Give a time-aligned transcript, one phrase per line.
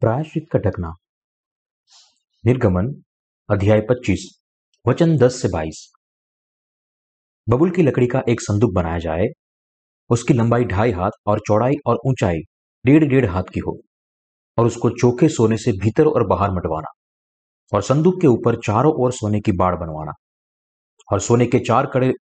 [0.00, 0.92] प्रायश्चित का ढकना।
[2.44, 2.86] निर्गमन,
[3.48, 4.40] अध्याय 25
[4.88, 5.92] वचन 10 से 22
[7.48, 9.26] बबुल की लकड़ी का एक संदूक बनाया जाए,
[10.10, 12.38] उसकी लंबाई ढाई हाथ और चौड़ाई और ऊंचाई
[12.84, 13.78] डेढ़ डेढ़ हाथ की हो,
[14.58, 16.92] और उसको चोखे सोने से भीतर और बाहर मटवाना,
[17.72, 20.12] और संदूक के ऊपर चारों ओर सोने की बाड़ बनवाना,
[21.12, 22.12] और सोने के चार कड़े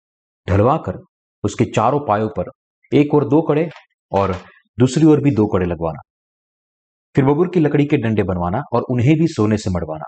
[0.47, 0.99] ढलवा कर
[1.43, 2.51] उसके चारों पायों पर
[2.91, 3.69] एक और दो कड़े
[4.11, 4.35] और
[4.79, 5.99] दूसरी ओर भी दो कड़े लगवाना।
[7.15, 10.05] फिर बबूर की लकड़ी के डंडे बनवाना और उन्हें भी सोने से मड़वाना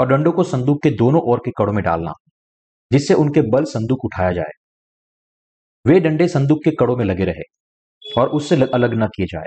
[0.00, 2.12] और डंडों को संदूक के दोनों ओर के कड़ों में डालना,
[2.92, 4.50] जिससे उनके बल संदूक उठाया जाए।
[5.86, 7.42] वे डंडे संदूक के कड़ों में लगे रहे
[8.20, 9.46] और उससे अलग न किए जाए।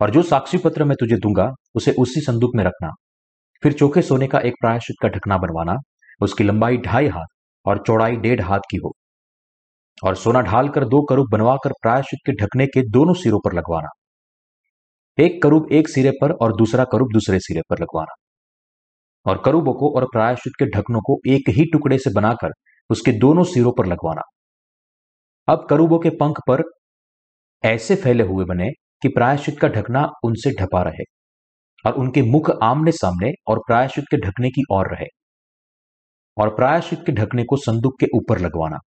[0.00, 2.90] और जो साक्षी पत्र मैं तुझे दूँगा, उसे उसी संदूक में रखना।
[3.62, 5.76] फिर चोखे सोने का एक प्रायश्चित का ढकना बनवाना,
[6.22, 7.26] उसकी लंबाई ढाई हाथ
[7.66, 8.92] और चौड़ाई डेढ़ हाथ की हो।
[10.04, 13.88] और सोना ढालकर दो करूब बनवाकर प्रायश्चित के ढकने के दोनों सिरों पर लगवाना।
[15.20, 18.14] एक करूब एक सिरे पर और दूसरा करूब दूसरे सिरे पर लगवाना।
[19.26, 22.50] और करूबों को और प्रायश्चित के ढकनों को एक ही टुकड़े से बनाकर
[22.90, 24.22] उसके दोनों सिरों पर लगवाना।
[25.48, 26.62] अब करूबों के पंख पर
[27.64, 28.70] ऐसे फैले हुए बने
[29.02, 31.04] कि प्रायश्चित का ढकना उनसे ढपा रहे
[31.86, 35.06] और उनके मुख आमने सामने और प्रायश्चित के ढकने की ओर रहे
[36.36, 38.78] और प्रायश्चित के ढकने को संदूक के ऊपर लगवाना।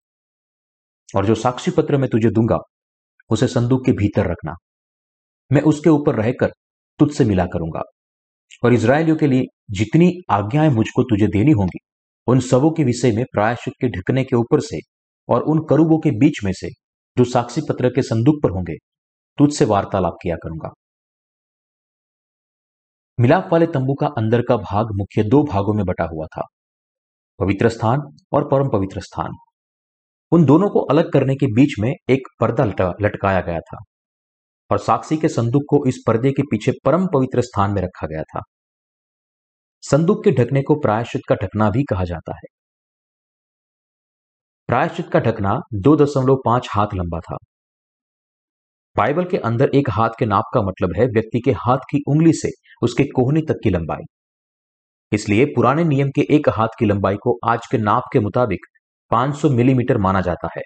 [1.15, 2.57] और जो साक्षी पत्र मैं तुझे दूँगा,
[3.29, 4.53] उसे संदूक के भीतर रखना।
[5.51, 6.51] मैं उसके ऊपर रहकर
[6.99, 7.81] तुझसे मिला करूँगा।
[8.63, 11.79] और इसराइलियों के लिए जितनी आज्ञाएँ मुझको तुझे देनी होंगी,
[12.27, 14.79] उन सबों के विषय में प्रायश्चित के ढकने के ऊपर से
[15.29, 16.69] और उन करूबों के बीच में से
[17.17, 18.75] जो साक्षी पत्र के संदूक पर होंगे,
[19.37, 20.69] तुझसे वार्तालाप किया करूँगा।
[23.19, 26.45] मिलाप वाले तंबू का अंदर का भाग मुख्य दो भागों में बटा हुआ था,
[27.39, 28.01] पवित्र स्थान
[28.33, 29.31] और परम पवित्र स्थान।
[30.31, 32.65] उन दोनों को अलग करने के बीच में एक पर्दा
[33.01, 33.83] लटकाया गया था।
[34.71, 38.23] और साक्षी के संदूक को इस पर्दे के पीछे परम पवित्र स्थान में रखा गया
[38.23, 38.41] था।
[39.81, 42.47] संदूक के ढकने को प्रायश्चित का ढकना भी कहा जाता है।
[44.67, 47.37] प्रायश्चित का ढकना दो दशमलव पाँच हाथ लंबा था।
[48.97, 52.33] बाइबल के अंदर एक हाथ के नाप का मतलब है व्यक्ति के हाथ की उंगली
[52.33, 52.49] से
[52.81, 54.03] उसके कोहनी तक की लंबाई।
[55.11, 58.59] इसलिए पुराने नियम के एक हाथ की लंबाई को आज के नाप के मुताबिक
[59.11, 60.61] 500 मिलीमीटर माना जाता है।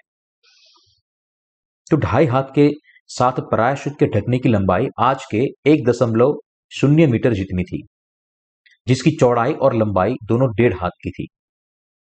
[1.90, 2.70] तो ढाई हाथ के
[3.10, 5.38] साथ प्रायश्चित के ढकने की लंबाई आज के
[5.70, 6.38] एक दशमलव
[6.72, 7.82] शून्य मीटर जितनी थी,
[8.86, 11.26] जिसकी चौड़ाई और लंबाई दोनों डेढ़ हाथ की थी,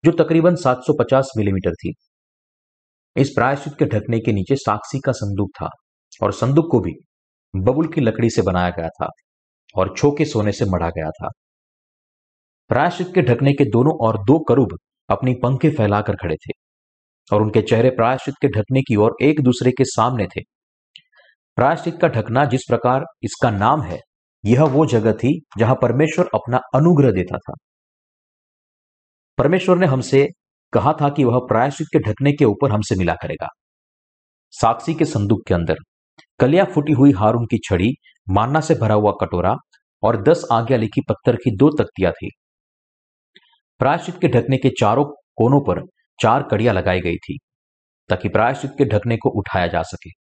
[0.03, 1.93] जो तकरीबन 750 मिलीमीटर थी।
[3.15, 5.69] इस प्रायश्चित के ढकने के नीचे साक्षी का संदूक था
[6.21, 6.93] और संदूक को भी
[7.53, 9.09] बबुल की लकड़ी से बनाया गया था
[9.75, 11.29] और छोके सोने से मढ़ा गया था।
[12.69, 14.77] प्रायश्चित के ढकने के दोनों और दो करूब
[15.09, 16.51] अपनी पंखे फैलाकर खड़े थे
[17.31, 20.52] और उनके चेहरे प्रायश्चित के ढकने की ओर एक दूसरे के सामने थे।
[21.57, 23.99] प्रायश्चित का ढकना जिस प्रकार इसका नाम है,
[24.45, 27.53] यह वो जगह थी जहाँ परमेश्वर अपना अनुग्रह देता था।
[29.37, 30.27] परमेश्वर ने हमसे
[30.73, 33.47] कहा था कि वह प्रायश्चित के ढकने के ऊपर हमसे मिला करेगा।
[34.53, 35.75] साक्षी के संदूक के अंदर
[36.39, 37.93] कलिया फूटी हुई हारून की छड़ी,
[38.29, 39.55] मानना से भरा हुआ कटोरा
[40.03, 42.29] और दस आज्ञा लिखी पत्थर की दो तख्तियाँ थी।
[43.79, 45.81] प्रायश्चित के ढकने के चारों कोनों पर
[46.19, 47.37] चार कड़ियाँ लगाई गई थी,
[48.09, 50.22] ताकि प्रायश्चित के ढकने को उठाया जा सके।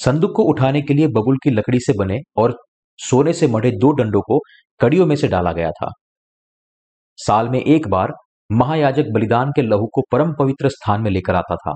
[0.00, 2.56] संदूक को उठाने के लिए बबुल की लकड़ी से बने और
[2.98, 4.38] सोने से मढ़े दो डंडों को
[4.80, 5.90] कड़ियों में से डाला गया था।
[7.18, 8.12] साल में एक बार
[8.50, 11.74] महायाजक बलिदान के लहू को परम पवित्र स्थान में लेकर आता था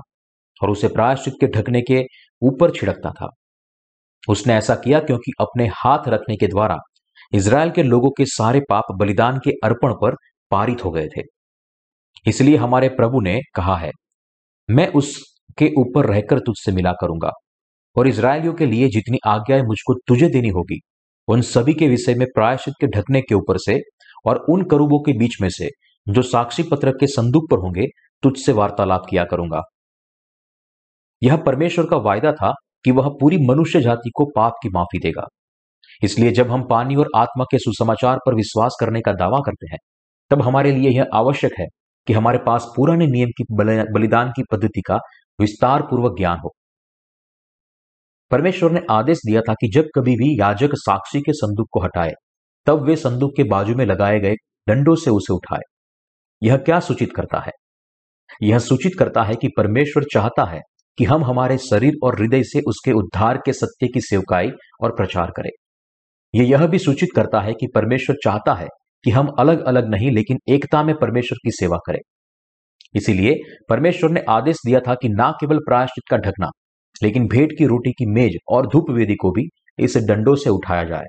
[0.61, 2.03] और उसे प्रायश्चित के ढकने के
[2.41, 3.29] ऊपर छिड़कता था।
[4.23, 6.77] उसने ऐसा किया क्योंकि अपने हाथ रखने के द्वारा
[7.33, 10.15] इसराइल के लोगों के सारे पाप बलिदान के अर्पण पर
[10.51, 11.21] पारित हो गए थे।
[12.27, 13.91] इसलिए हमारे प्रभु ने कहा है,
[14.69, 17.31] मैं उसके ऊपर रहकर तुझसे मिला करूँगा।
[17.95, 20.79] और इसराइलियों के लिए जितनी आज्ञाएँ मुझको तुझे देनी होगी,
[21.27, 23.79] उन सभी के विषय में प्रायश्चित के ढकने के ऊपर से
[24.25, 25.69] और उन करूबों के बीच में से,
[26.07, 27.87] जो साक्षी पत्र के संदूक पर होंगे,
[28.23, 29.61] तुझसे वार्तालाप किया करूँगा।
[31.23, 32.53] यह परमेश्वर का वायदा था
[32.85, 35.25] कि वह पूरी मनुष्य जाति को पाप की माफ़ी देगा।
[36.03, 39.77] इसलिए जब हम पानी और आत्मा के सुसमाचार पर विश्वास करने का दावा करते हैं,
[40.31, 41.65] तब हमारे लिए यह आवश्यक है
[42.07, 43.43] कि हमारे पास पुराने नियम की
[43.93, 44.99] बलिदान की पद्धति का
[45.39, 46.53] विस्तार पूर्वक ज्ञान हो।
[48.35, 52.11] परमेश्वर ने आदेश दिया था कि जब कभी भी याजक साक्षी के संदूक को हटाए,
[52.65, 54.35] तब वे संदूक के बाजू में लगाए गए
[54.69, 55.59] डंडों से उसे उठाए।
[56.43, 57.51] यह क्या सूचित करता है?
[58.43, 60.59] यह सूचित करता है कि परमेश्वर चाहता है
[60.97, 64.49] कि हम हमारे शरीर और हृदय से उसके उद्धार के सत्य की सेवकाई
[64.81, 65.49] और प्रचार करें।
[66.35, 68.67] यह यह भी सूचित करता है कि परमेश्वर चाहता है
[69.03, 71.99] कि हम अलग अलग नहीं, लेकिन एकता में परमेश्वर की सेवा करें।
[72.95, 73.35] इसीलिए
[73.69, 76.47] परमेश्वर ने आदेश दिया था कि ना केवल प्रायश्चित का ढकना
[77.03, 79.47] लेकिन भेंट की रोटी की मेज और धूप वेदी को भी
[79.79, 81.05] इस डंडों से उठाया जाए,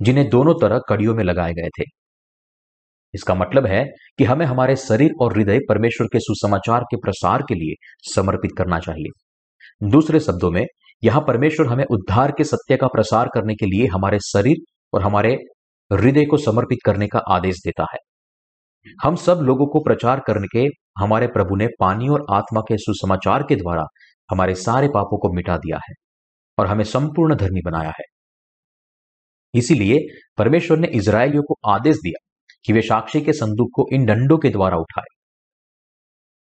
[0.00, 1.84] जिन्हें दोनों तरह कड़ियों में लगाए गए थे।
[3.14, 3.84] इसका मतलब है
[4.18, 7.74] कि हमें हमारे शरीर और हृदय परमेश्वर के सुसमाचार के प्रसार के लिए
[8.14, 10.66] समर्पित करना चाहिए। दूसरे शब्दों में,
[11.02, 14.56] यहाँ परमेश्वर हमें उद्धार के सत्य का प्रसार करने के लिए हमारे शरीर
[14.92, 15.32] और हमारे
[15.90, 17.98] हृदय को समर्पित करने का आदेश देता है।
[19.02, 20.66] हम सब लोगों को प्रचार करने के
[20.98, 23.84] हमारे प्रभु ने पानी और आत्मा के सुसमाचार के द्वारा
[24.32, 25.94] हमारे सारे पापों को मिटा दिया है
[26.58, 28.04] और हमें संपूर्ण धर्मी बनाया है।
[29.54, 29.98] इसीलिए
[30.38, 32.26] परमेश्वर ने इसराइलियों को आदेश दिया
[32.64, 35.14] कि वे साक्षी के संदूक को इन डंडों के द्वारा उठाए।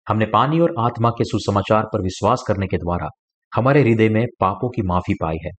[0.08, 3.08] हमने पानी और आत्मा के सुसमाचार पर विश्वास करने के द्वारा
[3.54, 5.52] हमारे हृदय में पापों की माफ़ी पाई है।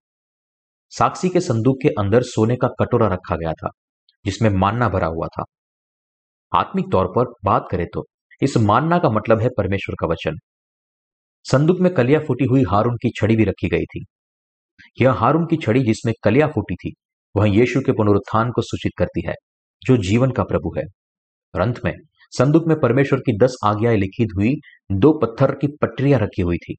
[0.91, 3.69] साक्षी के संदूक के अंदर सोने का कटोरा रखा गया था,
[4.25, 5.43] जिसमें मानना भरा हुआ था।
[6.51, 8.05] आत्मिक तौर पर बात करें तो
[8.41, 10.37] इस मानना का मतलब है परमेश्वर का वचन।
[11.43, 14.05] संदूक में कलिया फूटी हुई हारून की छड़ी भी रखी गई थी।
[15.01, 16.93] यह हारून की छड़ी जिसमें कलिया फूटी थी,
[17.35, 19.33] वह यीशु के पुनरुत्थान को सूचित करती है,
[19.83, 20.83] जो जीवन का प्रभु है।
[21.55, 21.93] और अंत में,
[22.31, 24.55] संदूक में परमेश्वर की दस आज्ञाएँ लिखित हुई
[24.91, 26.75] दो पत्थर की पटरियाँ रखी हुई थी।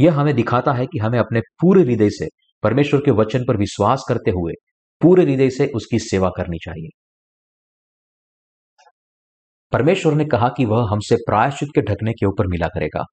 [0.00, 2.26] यह हमें दिखाता है कि हमें अपने पूरे हृदय से
[2.62, 4.52] परमेश्वर के वचन पर विश्वास करते हुए
[5.00, 7.01] पूरे हृदय से उसकी सेवा करनी चाहिए।
[9.72, 13.04] परमेश्वर ने कहा कि वह हमसे प्रायश्चित के ढकने के ऊपर मिला करेगा।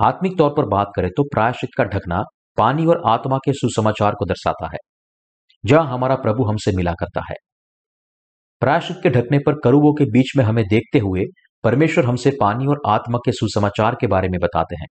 [0.00, 2.22] आत्मिक तौर पर बात करें तो प्रायश्चित का ढकना
[2.58, 4.78] पानी और आत्मा के सुसमाचार को दर्शाता है,
[5.64, 7.36] जहाँ हमारा प्रभु हमसे मिला करता है।
[8.62, 11.24] प्रायश्चित के ढकने पर करुबों के बीच में हमें देखते हुए
[11.64, 14.86] परमेश्वर हमसे पानी और आत्मा के सुसमाचार के बारे में बताते हैं।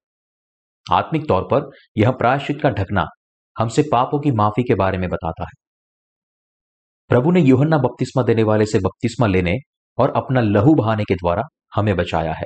[0.86, 3.06] आत्मिक तौर पर यह प्रायश्चित का ढकना
[3.56, 5.60] हमसे पापों की माफ़ी के बारे में बताता है।
[7.10, 9.54] प्रभु ने यूहन्ना बपतिस्मा देने वाले से बपतिस्मा लेने
[9.98, 11.44] और अपना लहू बहाने के द्वारा
[11.76, 12.46] हमें बचाया है।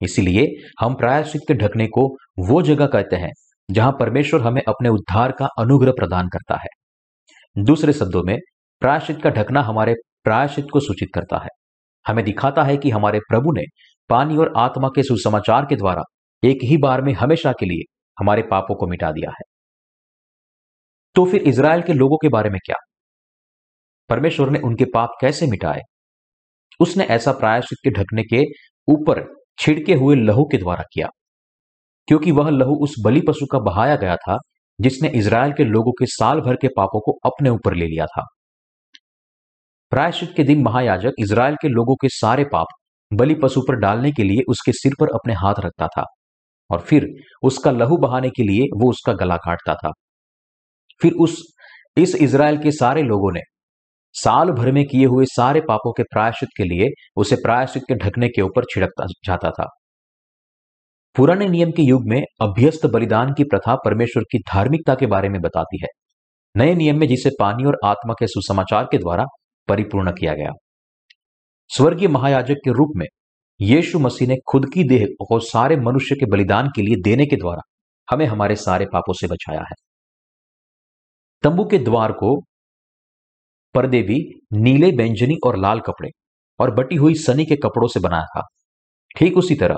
[0.00, 0.48] इसीलिए
[0.80, 3.32] हम प्रायश्चित ढकने को वो जगह कहते हैं,
[3.70, 8.38] जहाँ परमेश्वर हमें अपने उद्धार का अनुग्रह प्रदान करता है। दूसरे शब्दों में
[8.80, 11.48] प्रायश्चित का ढकना हमारे प्रायश्चित को सूचित करता है।
[12.06, 13.62] हमें दिखाता है कि हमारे प्रभु ने
[14.08, 16.02] पानी और आत्मा के सुसमाचार के द्वारा
[16.44, 19.42] एक ही बार में हमेशा के लिए हमारे पापों को मिटा दिया है।
[21.14, 22.76] तो फिर इज़राइल के लोगों के बारे में क्या?
[24.08, 25.80] परमेश्वर ने उनके पाप कैसे मिटाए?
[26.80, 28.42] उसने ऐसा प्रायश्चित के ढकने के
[28.88, 29.24] ऊपर
[29.58, 31.08] छिड़के हुए लहू के द्वारा किया,
[32.08, 34.38] क्योंकि वह लहू उस बलि पशु का बहाया गया था,
[34.78, 38.24] जिसने इज़राइल के लोगों के साल भर के पापों को अपने ऊपर ले लिया था।
[39.92, 42.66] प्रायश्चित के दिन महायाजक इज़राइल के लोगों के सारे पाप
[43.10, 46.04] बलि पशु पर डालने के लिए उसके सिर पर अपने हाथ रखता था,
[46.70, 47.06] और फिर
[47.42, 49.90] उसका लहू बहाने के लिए वो उसका गला काटता था।
[51.00, 51.36] फिर उस,
[51.96, 53.40] इस इज़राइल के सारे लोगों ने
[54.14, 58.28] साल भर में किए हुए सारे पापों के प्रायश्चित के लिए उसे प्रायश्चित के ढकने
[58.28, 59.68] के ऊपर छिड़कता जाता था।
[61.16, 65.40] पुराने नियम के युग में अभ्यस्त बलिदान की प्रथा परमेश्वर की धार्मिकता के बारे में
[65.40, 65.88] बताती है।
[66.56, 69.24] नए नियम में जिसे पानी और आत्मा के सुसमाचार के द्वारा
[69.68, 70.50] परिपूर्ण किया गया।
[71.68, 73.06] स्वर्गीय महायाजक के रूप में
[73.60, 77.36] यीशु मसीह ने खुद की देह को सारे मनुष्य के बलिदान के लिए देने के
[77.36, 77.60] द्वारा
[78.08, 79.74] हमें हमारे सारे पापों से बचाया है।
[81.42, 82.40] तंबू के द्वार को
[83.74, 84.18] पर्दे भी
[84.52, 86.08] नीले बैंजनी और लाल कपड़े
[86.60, 88.42] और बटी हुई सनी के कपड़ों से बनाया था।
[89.16, 89.76] ठीक उसी तरह,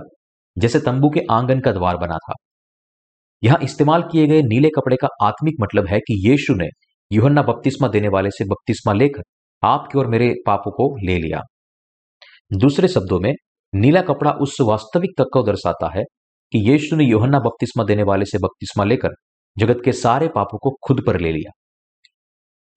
[0.58, 2.34] जैसे तंबू के आँगन का द्वार बना था।
[3.42, 6.68] यहाँ इस्तेमाल किए गए नीले कपड़े का आत्मिक मतलब है कि यीशु ने
[7.12, 9.22] युहन्ना बपतिस्मा देने वाले से बपतिस्मा लेकर
[9.62, 11.40] आपके और मेरे पापों को ले लिया।
[12.56, 13.32] दूसरे शब्दों में,
[13.74, 16.02] नीला कपड़ा उस वास्तविक तक को दर्शाता है
[16.52, 19.08] कि यीशु ने योहन्ना बपतिस्मा देने वाले से बपतिस्मा लेकर
[19.56, 21.55] जगत के सारे पापों को खुद पर ले लिया।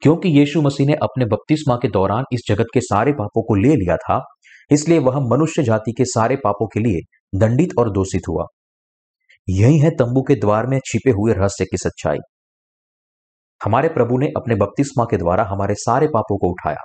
[0.02, 3.76] क्योंकि यीशु मसीह ने अपने बपतिस्मा के दौरान इस जगत के सारे पापों को ले
[3.76, 4.22] लिया था,
[4.72, 7.02] इसलिए वह मनुष्य जाति के सारे पापों के लिए
[7.40, 8.46] दंडित और दोषित हुआ।
[9.48, 12.18] यही है तंबू के द्वार में छिपे हुए रहस्य की सच्चाई।
[13.62, 16.82] हमारे प्रभु ने अपने बपतिस्मा के द्वारा हमारे सारे पापों को उठाया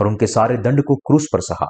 [0.00, 1.66] और उनके सारे दंड को क्रूस पर सहा।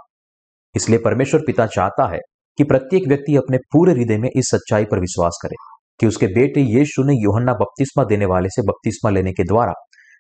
[0.75, 2.19] इसलिए परमेश्वर पिता चाहता है
[2.59, 5.57] कि प्रत्येक व्यक्ति अपने पूरे हृदय में इस सच्चाई पर विश्वास करे
[6.01, 9.73] कि उसके बेटे यीशु ने योहन्ना बपतिस्मा देने वाले से बपतिस्मा लेने के द्वारा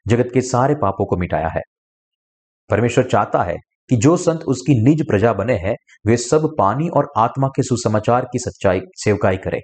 [0.06, 1.62] जगत के सारे पापों को मिटाया है।
[2.71, 3.56] परमेश्वर चाहता है
[3.90, 5.75] कि जो संत उसकी निज प्रजा बने हैं,
[6.06, 9.61] वे सब पानी और आत्मा के सुसमाचार की सच्चाई, सेवकाई करें।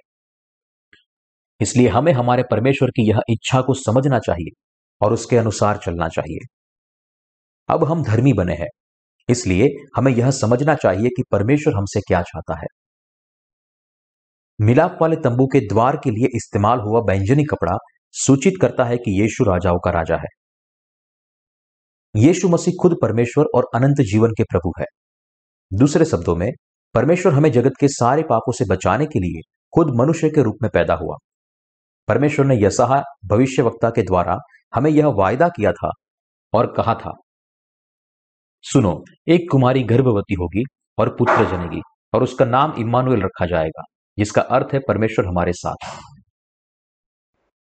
[1.61, 4.51] इसलिए हमें हमारे परमेश्वर की यह इच्छा को समझना चाहिए
[5.01, 6.45] और उसके अनुसार चलना चाहिए।
[7.69, 8.67] अब हम धर्मी बने हैं,
[9.29, 12.67] इसलिए हमें यह समझना चाहिए कि परमेश्वर हमसे क्या चाहता है।
[14.59, 17.77] मिलाप वाले तंबू के द्वार के लिए इस्तेमाल हुआ बैंजनी कपड़ा
[18.13, 20.27] सूचित करता है कि यीशु राजाओं का राजा है।
[22.15, 24.85] यीशु मसीह खुद परमेश्वर और अनंत जीवन के प्रभु है।
[25.71, 26.51] दूसरे शब्दों में,
[26.95, 29.41] परमेश्वर हमें जगत के सारे पापों से बचाने के लिए
[29.73, 31.15] खुद मनुष्य के रूप में पैदा हुआ।
[32.07, 34.37] परमेश्वर ने यसाहा भविष्य वक्ता के द्वारा,
[34.75, 35.91] हमें यह वायदा किया था
[36.53, 37.11] और कहा था,
[38.65, 40.63] सुनो, एक कुमारी गर्भवती होगी
[40.97, 41.81] और पुत्र जनेगी
[42.13, 43.83] और उसका नाम इमानुएल रखा जाएगा,
[44.17, 45.87] जिसका अर्थ है परमेश्वर हमारे साथ।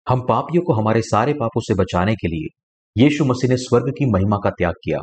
[0.09, 2.63] हम पापियों को हमारे सारे पापों से बचाने के लिए
[3.03, 4.99] यीशु मसीह ने स्वर्ग की महिमा का त्याग किया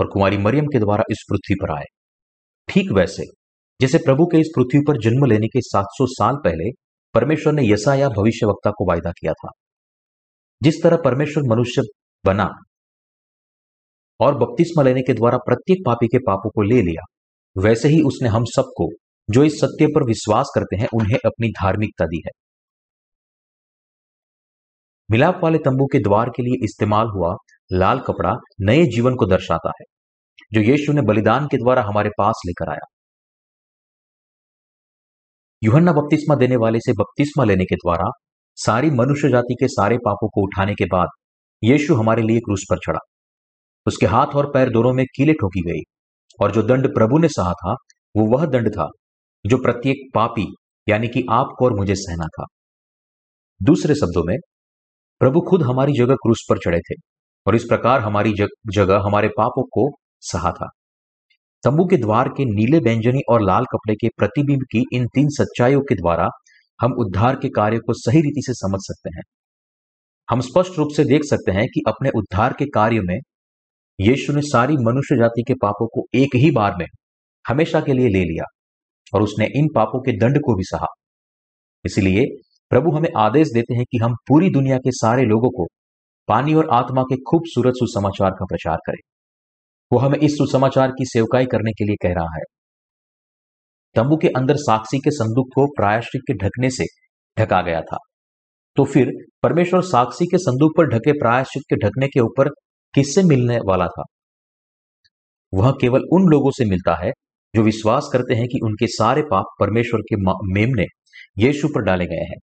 [0.00, 1.84] और कुमारी मरियम के द्वारा इस पृथ्वी पर आए।
[2.68, 3.22] ठीक वैसे,
[3.80, 6.70] जैसे प्रभु के इस पृथ्वी पर जन्म लेने के 700 साल पहले
[7.14, 9.50] परमेश्वर ने यसाया भविष्य वक्ता को वायदा किया था।
[10.62, 11.82] जिस तरह परमेश्वर मनुष्य
[12.24, 12.48] बना
[14.20, 17.02] और बपतिस्मा लेने के द्वारा प्रत्येक पापी के पापों को ले लिया,
[17.62, 18.88] वैसे ही उसने हम सबको,
[19.30, 22.47] जो इस सत्य पर विश्वास करते हैं, उन्हें अपनी धार्मिकता दी है।
[25.08, 27.34] मिलाप वाले तंबू के द्वार के लिए इस्तेमाल हुआ
[27.70, 29.84] लाल कपड़ा नए जीवन को दर्शाता है,
[30.52, 32.86] जो यीशु ने बलिदान के द्वारा हमारे पास लेकर आया।
[35.62, 38.10] युहन्ना बपतिस्मा देने वाले से बपतिस्मा लेने के द्वारा
[38.58, 41.08] सारी मनुष्य जाति के सारे पापों को उठाने के बाद
[41.62, 43.00] यीशु हमारे लिए क्रूस पर चढ़ा।
[43.86, 45.82] उसके हाथ और पैर दोनों में कीले ठोकी गई
[46.40, 47.72] और जो दंड प्रभु ने सहा था,
[48.14, 48.88] वो वह दंड था
[49.44, 50.46] जो प्रत्येक पापी,
[50.86, 52.46] यानी कि आपको और मुझे सहना था।
[53.60, 54.36] दूसरे शब्दों में
[55.20, 56.94] प्रभु खुद हमारी जगह क्रूस पर चढ़े थे
[57.46, 60.68] और इस प्रकार हमारी जग, जगह हमारे पापों को सहा था।
[61.62, 65.80] तंबू के द्वार के नीले व्यंजनी और लाल कपड़े के प्रतिबिंब की इन तीन सच्चाइयों
[65.80, 66.28] के द्वारा
[66.80, 69.22] हम उद्धार के कार्य को सही रीति से समझ सकते हैं।
[70.30, 73.18] हम स्पष्ट रूप से देख सकते हैं कि अपने उद्धार के कार्य में
[74.00, 76.86] यीशु ने सारी मनुष्य जाति के पापों को एक ही बार में
[77.48, 78.44] हमेशा के लिए ले लिया
[79.14, 80.86] और उसने इन पापों के दंड को भी सहा।
[81.84, 82.24] इसलिए
[82.70, 85.66] प्रभु हमें आदेश देते हैं कि हम पूरी दुनिया के सारे लोगों को
[86.28, 89.00] पानी और आत्मा के खूबसूरत सुसमाचार का प्रचार करें।
[89.92, 92.42] वो हमें इस सुसमाचार की सेवकाई करने के लिए कह रहा है।
[93.94, 96.84] तंबू के अंदर साक्षी के संदूक को प्रायश्चित के ढकने से
[97.38, 97.96] ढका गया था।
[98.76, 99.10] तो फिर
[99.42, 102.48] परमेश्वर साक्षी के संदूक पर ढके प्रायश्चित के ढकने के ऊपर
[102.94, 104.02] किससे मिलने वाला था?
[105.54, 107.10] वह केवल उन लोगों से मिलता है
[107.54, 110.16] जो विश्वास करते हैं कि उनके सारे पाप परमेश्वर के
[110.54, 110.84] मेमने
[111.38, 112.36] यीशु पर डाले गए हैं।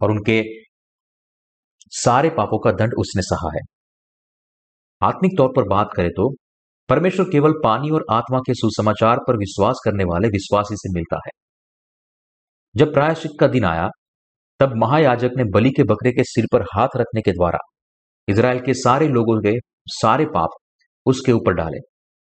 [0.00, 0.42] और उनके
[1.94, 3.60] सारे पापों का दंड उसने सहा है।
[5.02, 6.28] आत्मिक तौर पर बात करें तो
[6.88, 11.30] परमेश्वर केवल पानी और आत्मा के सुसमाचार पर विश्वास करने वाले विश्वासी से मिलता है।
[12.74, 13.88] जब प्रायश्चित का दिन आया,
[14.60, 17.58] तब महायाजक ने बलि के बकरे के सिर पर हाथ रखने के द्वारा
[18.28, 19.52] इसराइल के सारे लोगों के
[19.92, 20.56] सारे पाप
[21.06, 21.78] उसके ऊपर डाले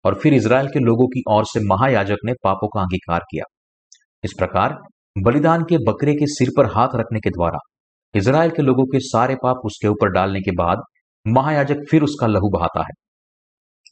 [0.06, 3.44] और फिर इसराइल के लोगों की ओर से महायाजक ने पापों का अंगीकार किया।
[4.24, 4.78] इस प्रकार
[5.16, 7.58] बलिदान के बकरे के सिर पर हाथ रखने के द्वारा
[8.14, 10.78] इसराइल के लोगों के सारे पाप उसके ऊपर डालने के बाद,
[11.26, 12.94] महायाजक फिर उसका लहू बहाता है।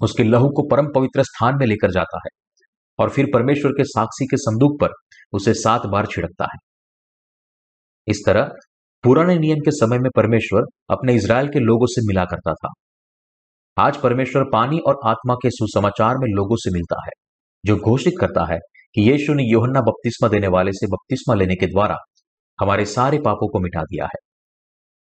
[0.02, 2.30] उसके लहू को परम पवित्र स्थान में लेकर जाता है
[3.00, 4.94] और फिर परमेश्वर के साक्षी के संदूक पर
[5.34, 6.58] उसे सात बार छिड़कता है।
[8.08, 8.52] इस तरह,
[9.04, 12.74] पुराने नियम के समय में परमेश्वर अपने इसराइल के लोगों से मिला करता था।
[13.78, 17.12] आज परमेश्वर पानी और आत्मा के सुसमाचार में लोगों से मिलता है,
[17.66, 18.60] जो घोषित करता है
[18.96, 21.96] कि यीशु ने योहन्ना बपतिस्मा देने वाले से बपतिस्मा लेने के द्वारा
[22.60, 24.20] हमारे सारे पापों को मिटा दिया है।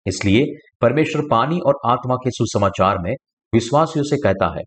[0.06, 0.44] इसलिए
[0.80, 3.12] परमेश्वर पानी और आत्मा के सुसमाचार में
[3.52, 4.62] विश्वासियों से कहता है,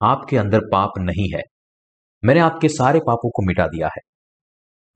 [0.00, 1.42] आपके अंदर पाप नहीं है।
[2.22, 4.00] मैंने आपके सारे पापों को मिटा दिया है।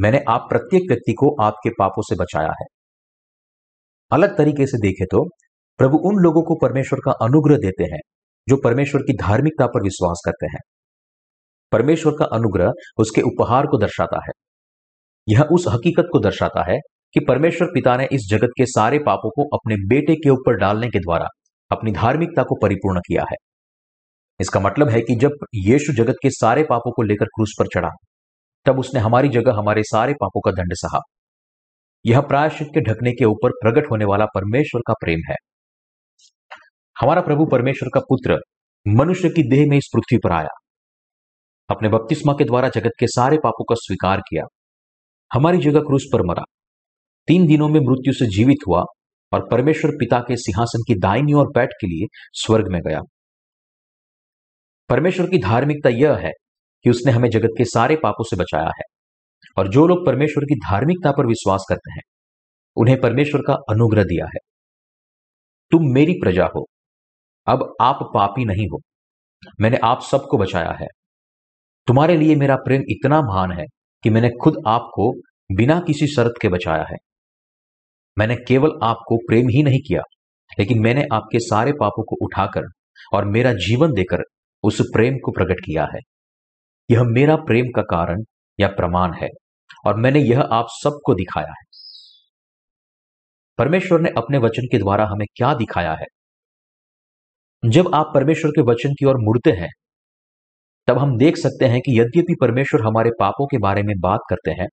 [0.00, 2.66] मैंने आप प्रत्येक व्यक्ति को आपके पापों से बचाया है।
[4.12, 5.24] अलग तरीके से देखें तो
[5.80, 8.00] प्रभु उन लोगों को परमेश्वर का अनुग्रह देते हैं,
[8.48, 10.60] जो परमेश्वर की धार्मिकता पर विश्वास करते हैं।
[11.72, 14.32] परमेश्वर का अनुग्रह उसके उपहार को दर्शाता है।
[15.28, 16.78] यह उस हकीकत को दर्शाता है
[17.14, 20.88] कि परमेश्वर पिता ने इस जगत के सारे पापों को अपने बेटे के ऊपर डालने
[20.88, 21.26] के द्वारा
[21.72, 23.36] अपनी धार्मिकता को परिपूर्ण किया है।
[24.40, 27.90] इसका मतलब है कि जब यीशु जगत के सारे पापों को लेकर क्रूस पर चढ़ा,
[28.64, 31.00] तब उसने हमारी जगह हमारे सारे पापों का दंड सहा।
[32.06, 35.34] यह प्रायश्चित के ढकने के ऊपर प्रकट होने वाला परमेश्वर का प्रेम है।
[37.00, 38.38] हमारा प्रभु परमेश्वर का पुत्र
[38.88, 40.48] मनुष्य की देह में इस पृथ्वी पर आया।
[41.70, 44.42] अपने बपतिस्मा के द्वारा जगत के सारे पापों का स्वीकार किया।
[45.32, 46.42] हमारी जगह क्रूस पर मरा।
[47.26, 48.84] तीन दिनों में मृत्यु से जीवित हुआ
[49.32, 53.00] और परमेश्वर पिता के सिंहासन की दाहिनी और बैठ के लिए स्वर्ग में गया।
[54.88, 56.30] परमेश्वर की धार्मिकता यह है
[56.84, 58.84] कि उसने हमें जगत के सारे पापों से बचाया है
[59.58, 62.02] और जो लोग परमेश्वर की धार्मिकता पर विश्वास करते हैं,
[62.76, 64.38] उन्हें परमेश्वर का अनुग्रह दिया है।
[65.70, 66.66] तुम मेरी प्रजा हो।
[67.46, 68.80] अब आप पापी नहीं हो।
[69.60, 70.86] मैंने आप सबको बचाया है।
[71.86, 73.64] तुम्हारे लिए मेरा प्रेम इतना महान है
[74.04, 75.12] कि मैंने खुद आपको
[75.56, 76.96] बिना किसी शर्त के बचाया है।
[78.18, 80.02] मैंने केवल आपको प्रेम ही नहीं किया,
[80.58, 82.62] लेकिन मैंने आपके सारे पापों को उठाकर
[83.12, 84.22] और मेरा जीवन देकर
[84.62, 86.00] उस प्रेम को प्रकट किया है।
[86.90, 88.22] यह मेरा प्रेम का कारण
[88.60, 89.28] या प्रमाण है
[89.86, 91.64] और मैंने यह आप सबको दिखाया है।
[93.58, 96.06] परमेश्वर ने अपने वचन के द्वारा हमें क्या दिखाया है?
[97.62, 99.68] जब आप परमेश्वर के वचन की ओर मुड़ते हैं
[100.88, 104.50] तब हम देख सकते हैं कि यद्यपि परमेश्वर हमारे पापों के बारे में बात करते
[104.52, 104.66] हैं,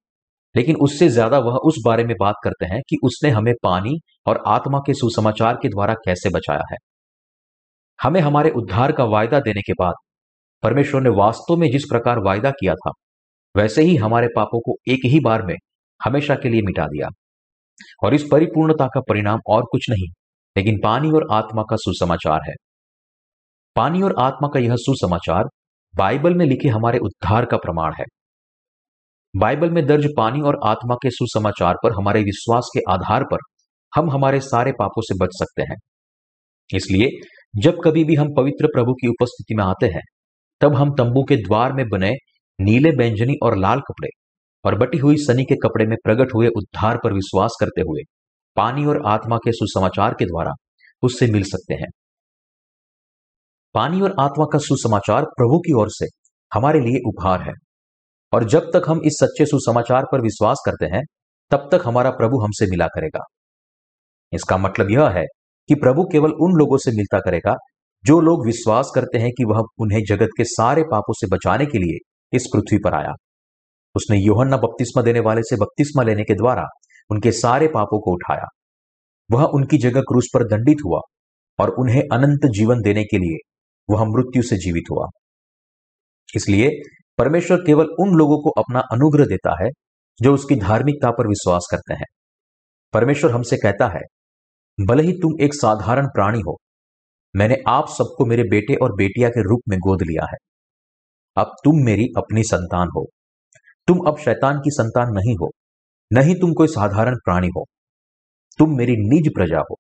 [0.56, 4.44] लेकिन उससे ज़्यादा वह उस बारे में बात करते हैं कि उसने हमें पानी और
[4.48, 6.78] आत्मा के सुसमाचार के द्वारा कैसे बचाया है।
[8.00, 9.94] हमें हमारे उद्धार का वायदा देने के बाद
[10.64, 12.92] परमेश्वर ने वास्तव में जिस प्रकार वायदा किया था,
[13.56, 15.56] वैसे ही हमारे पापों को एक ही बार में
[16.02, 17.08] हमेशा के लिए मिटा दिया।
[18.04, 20.08] और इस परिपूर्णता का परिणाम और कुछ नहीं,
[20.56, 22.54] लेकिन पानी और आत्मा का सुसमाचार है।
[23.76, 25.44] पानी और आत्मा का यह सुसमाचार
[25.96, 28.06] बाइबल में लिखे हमारे उद्धार का प्रमाण है।
[29.36, 33.38] बाइबल में दर्ज पानी और आत्मा के सुसमाचार पर, हमारे विश्वास के आधार पर,
[33.94, 35.76] हम हमारे सारे पापों से बच सकते हैं।
[36.76, 37.10] इसलिए,
[37.62, 40.02] जब कभी भी हम पवित्र प्रभु की उपस्थिति में आते हैं,
[40.62, 42.12] तब हम तंबू के द्वार में बने
[42.60, 44.10] नीले बैंजनी और लाल कपड़े
[44.66, 48.02] और बटी हुई सनी के कपड़े में प्रकट हुए उद्धार पर विश्वास करते हुए,
[48.56, 50.52] पानी और आत्मा के सुसमाचार के द्वारा
[51.04, 51.88] उससे मिल सकते हैं।
[53.74, 56.06] पानी और आत्मा का सुसमाचार प्रभु की ओर से
[56.54, 57.54] हमारे लिए उपहार है।
[58.34, 61.04] और जब तक हम इस सच्चे सुसमाचार पर विश्वास करते हैं,
[61.52, 63.20] तब तक हमारा प्रभु हमसे मिला करेगा।
[64.34, 65.24] इसका मतलब यह है
[65.68, 67.56] कि प्रभु केवल उन लोगों से मिलता करेगा,
[68.06, 71.78] जो लोग विश्वास करते हैं कि वह उन्हें जगत के सारे पापों से बचाने के
[71.78, 71.98] लिए
[72.38, 73.14] इस पृथ्वी पर आया।
[73.96, 76.64] उसने योहन्ना बपतिस्मा देने वाले से बपतिस्मा लेने के द्वारा
[77.12, 78.46] उनके सारे पापों को उठाया।
[79.32, 81.00] वह उनकी जगह क्रूस पर दंडित हुआ
[81.60, 83.50] और उन्हें अनंत जीवन देने के लिए
[83.90, 85.06] वह मृत्यु से जीवित हुआ।
[86.36, 86.70] इसलिए
[87.18, 89.70] परमेश्वर केवल उन लोगों को अपना अनुग्रह देता है,
[90.22, 92.06] जो उसकी धार्मिकता पर विश्वास करते हैं।
[92.94, 94.02] परमेश्वर हमसे कहता है,
[94.88, 96.58] भले ही तुम एक साधारण प्राणी हो,
[97.36, 100.38] मैंने आप सबको मेरे बेटे और बेटिया के रूप में गोद लिया है।
[101.38, 103.06] अब तुम मेरी अपनी संतान हो।
[103.88, 105.52] तुम अब शैतान की संतान नहीं हो
[106.14, 107.66] नहीं तुम कोई साधारण प्राणी हो।
[108.58, 109.76] तुम मेरी निज प्रजा हो।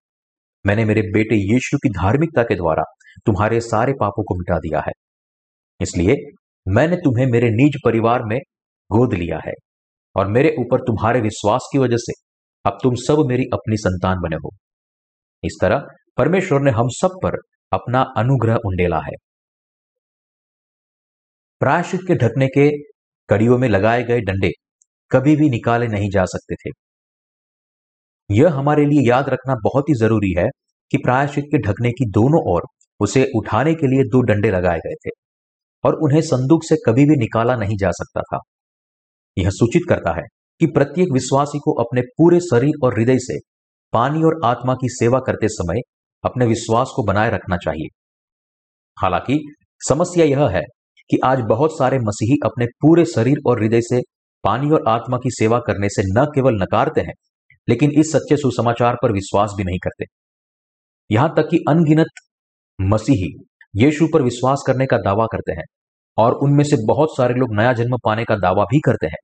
[0.65, 2.83] मैंने मेरे बेटे यीशु की धार्मिकता के द्वारा
[3.25, 4.91] तुम्हारे सारे पापों को मिटा दिया है।
[5.79, 6.15] इसलिए
[6.67, 8.39] मैंने तुम्हें मेरे निज परिवार में
[8.89, 9.53] गोद लिया है
[10.15, 12.13] और मेरे ऊपर तुम्हारे विश्वास की वजह से
[12.65, 14.51] अब तुम सब मेरी अपनी संतान बने हो।
[15.43, 15.85] इस तरह
[16.17, 17.37] परमेश्वर ने हम सब पर
[17.71, 19.15] अपना अनुग्रह उंडेला है।
[21.61, 22.69] प्रायश्चित के ढकने के
[23.29, 24.51] कड़ियों में लगाए गए डंडे
[25.11, 26.71] कभी भी निकाले नहीं जा सकते थे।
[28.29, 30.45] यह हमारे लिए याद रखना बहुत ही ज़रूरी है
[30.91, 32.61] कि प्रायश्चित के ढकने की दोनों ओर
[32.99, 35.09] उसे उठाने के लिए दो डंडे लगाए गए थे
[35.83, 38.39] और उन्हें संदूक से कभी भी निकाला नहीं जा सकता था।
[39.37, 40.23] यह सूचित करता है
[40.59, 43.39] कि प्रत्येक विश्वासी को अपने पूरे शरीर और हृदय से
[43.93, 45.79] पानी और आत्मा की सेवा करते समय
[46.23, 47.99] अपने विश्वास को बनाए रखना चाहिए।
[49.01, 49.55] हालाँकि,
[49.89, 50.61] समस्या यह है
[51.09, 54.01] कि आज बहुत सारे मसीही अपने पूरे शरीर और हृदय से
[54.43, 57.13] पानी और आत्मा की सेवा करने से न केवल नकारते हैं,
[57.69, 60.05] लेकिन इस सच्चे सुसमाचार पर विश्वास भी नहीं करते।
[61.11, 62.07] यहाँ तक कि अनगिनत
[62.81, 63.43] मसीही
[63.75, 65.63] यीशु पर विश्वास करने का दावा करते हैं
[66.17, 69.17] और उनमें से बहुत सारे लोग नया जन्म पाने का दावा भी करते हैं।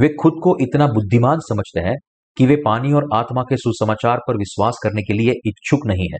[0.00, 1.96] वे खुद को इतना बुद्धिमान समझते हैं
[2.36, 6.18] कि वे पानी और आत्मा के सुसमाचार पर विश्वास करने के लिए इच्छुक नहीं है।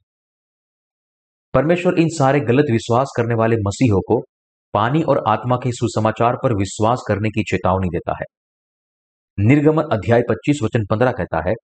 [1.55, 4.21] परमेश्वर इन सारे गलत विश्वास करने वाले मसीहों को
[4.75, 8.25] पानी और आत्मा के सुसमाचार पर विश्वास करने की चेतावनी देता है।
[9.39, 11.55] निर्गमन अध्याय 25 वचन 15 कहता है,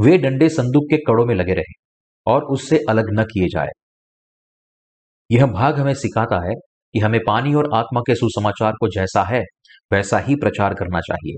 [0.00, 1.87] वे डंडे संदूक के कड़ों में लगे रहे।
[2.26, 3.68] और उससे अलग न किए जाए।
[5.30, 6.54] यह भाग हमें सिखाता है
[6.92, 9.42] कि हमें पानी और आत्मा के सुसमाचार को जैसा है,
[9.92, 11.34] वैसा ही प्रचार करना चाहिए।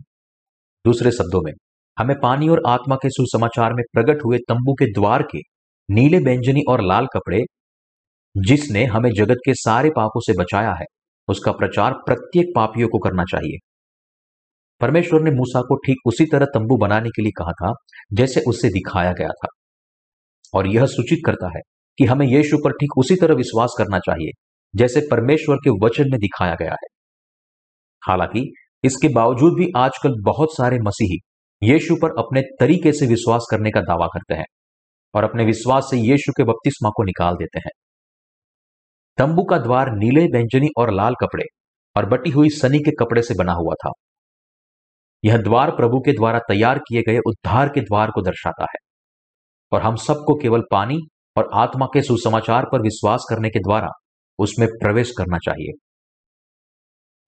[0.85, 1.53] दूसरे शब्दों में,
[1.99, 5.39] हमें पानी और आत्मा के सुसमाचार में प्रकट हुए तंबू के द्वार के
[5.91, 7.43] नीले व्यंजनी और लाल कपड़े,
[8.37, 10.85] जिसने हमें जगत के सारे पापों से बचाया है,
[11.29, 13.59] उसका प्रचार प्रत्येक पापियों को करना चाहिए।
[14.81, 17.73] परमेश्वर ने मूसा को ठीक उसी तरह तंबू बनाने के लिए कहा था,
[18.13, 19.49] जैसे उससे दिखाया गया था।
[20.55, 21.61] और यह सूचित करता है
[21.99, 24.31] कि हमें यीशु पर ठीक उसी तरह विश्वास करना चाहिए,
[24.77, 26.87] जैसे परमेश्वर के वचन में दिखाया गया है।
[28.09, 28.53] हालाँकि,
[28.85, 31.19] इसके बावजूद भी आजकल बहुत सारे मसीही
[31.63, 34.45] यीशु पर अपने तरीके से विश्वास करने का दावा करते हैं
[35.15, 37.71] और अपने विश्वास से यीशु के बपतिस्मा को निकाल देते हैं।
[39.19, 41.45] तंबू का द्वार नीले, व्यंजनी और लाल कपड़े
[41.97, 43.91] और बटी हुई सनी के कपड़े से बना हुआ था।
[45.25, 48.90] यह द्वार प्रभु के द्वारा तैयार किए गए उद्धार के द्वार को दर्शाता है।
[49.73, 50.99] और हम सबको केवल पानी
[51.37, 53.89] और आत्मा के सुसमाचार पर विश्वास करने के द्वारा
[54.39, 55.73] उसमें प्रवेश करना चाहिए।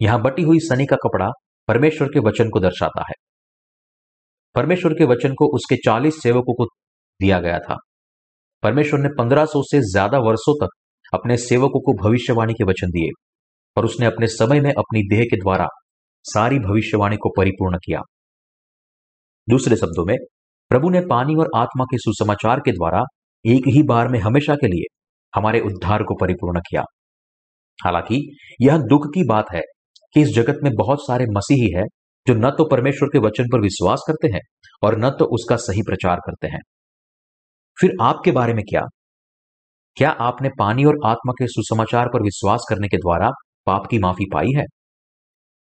[0.01, 1.29] यहाँ बटी हुई सनी का कपड़ा
[1.69, 3.15] परमेश्वर के वचन को दर्शाता है।
[4.55, 6.65] परमेश्वर के वचन को उसके चालीस सेवकों को
[7.21, 7.77] दिया गया था।
[8.63, 10.75] परमेश्वर ने 1500 से ज़्यादा वर्षों तक
[11.15, 13.09] अपने सेवकों को भविष्यवाणी के वचन दिए
[13.77, 15.67] और उसने अपने समय में अपनी देह के द्वारा
[16.25, 18.01] सारी भविष्यवाणी को परिपूर्ण किया।
[19.49, 20.17] दूसरे शब्दों में
[20.73, 23.03] प्रभु ने पानी और आत्मा के सुसमाचार के द्वारा
[23.47, 24.97] एक ही बार में हमेशा के लिए
[25.35, 26.83] हमारे उद्धार को परिपूर्ण किया।
[27.85, 29.61] हालाँकि, यह दुख की बात है
[30.15, 31.83] कि इस जगत में बहुत सारे मसीही है
[32.27, 34.41] जो न तो परमेश्वर के वचन पर विश्वास करते हैं
[34.83, 36.61] और न तो उसका सही प्रचार करते हैं।
[37.81, 38.83] फिर आपके बारे में क्या?
[39.97, 43.31] क्या आपने पानी और आत्मा के सुसमाचार पर विश्वास करने के द्वारा
[43.67, 44.65] पाप की माफ़ी पाई है?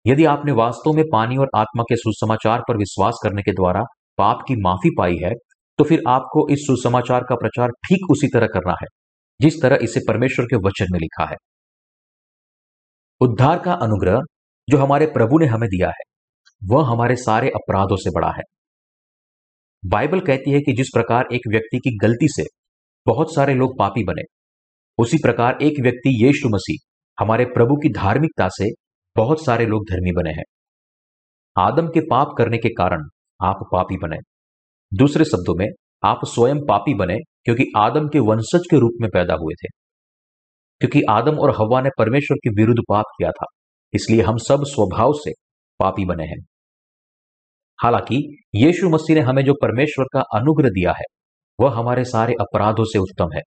[0.07, 3.83] यदि आपने वास्तव में पानी और आत्मा के सुसमाचार पर विश्वास करने के द्वारा
[4.19, 5.33] पाप की माफ़ी पाई है
[5.79, 8.87] तो फिर आपको इस सुसमाचार का प्रचार ठीक उसी तरह करना है,
[9.41, 11.37] जिस तरह इसे परमेश्वर के वचन में लिखा है।
[13.21, 14.21] उद्धार का अनुग्रह
[14.69, 16.05] जो हमारे प्रभु ने हमें दिया है,
[16.63, 18.43] वह हमारे सारे अपराधों से बड़ा है।
[19.83, 22.45] बाइबल कहती है कि जिस प्रकार एक व्यक्ति की गलती से
[23.07, 24.23] बहुत सारे लोग पापी बने,
[24.99, 26.79] उसी प्रकार एक व्यक्ति यीशु मसीह,
[27.19, 28.71] हमारे प्रभु की धार्मिकता से
[29.17, 30.45] बहुत सारे लोग धर्मी बने हैं।
[31.57, 33.09] आदम के पाप करने के कारण
[33.41, 34.17] आप पापी बने।
[34.95, 35.67] दूसरे शब्दों में,
[36.05, 39.69] आप स्वयं पापी बने क्योंकि आदम के वंशज के रूप में पैदा हुए थे।
[40.81, 43.47] क्योंकि आदम और हवा ने परमेश्वर के विरुद्ध पाप किया था,
[43.95, 45.31] इसलिए हम सब स्वभाव से
[45.79, 46.45] पापी बने हैं।
[47.83, 51.05] हालाँकि, यीशु मसीह ने हमें जो परमेश्वर का अनुग्रह दिया है,
[51.61, 53.41] वह हमारे सारे अपराधों से उत्तम है।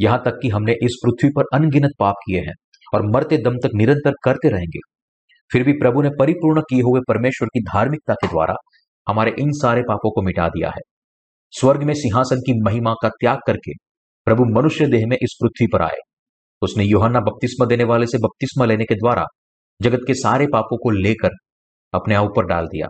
[0.00, 2.54] यहाँ तक कि हमने इस पृथ्वी पर अनगिनत पाप किए हैं
[2.94, 4.78] और मरते दम तक निरंतर करते रहेंगे।
[5.52, 8.54] फिर भी प्रभु ने परिपूर्ण किए हुए परमेश्वर की धार्मिकता के द्वारा
[9.06, 10.80] हमारे इन सारे पापों को मिटा दिया है।
[11.52, 13.72] स्वर्ग में सिंहासन की महिमा का त्याग करके
[14.26, 15.98] प्रभु मनुष्य देह में इस पृथ्वी पर आए।
[16.62, 19.24] उसने योहन्ना बपतिस्मा देने वाले से बपतिस्मा लेने के द्वारा
[19.80, 21.36] जगत के सारे पापों को लेकर
[21.92, 22.88] अपने आप ऊपर डाल दिया।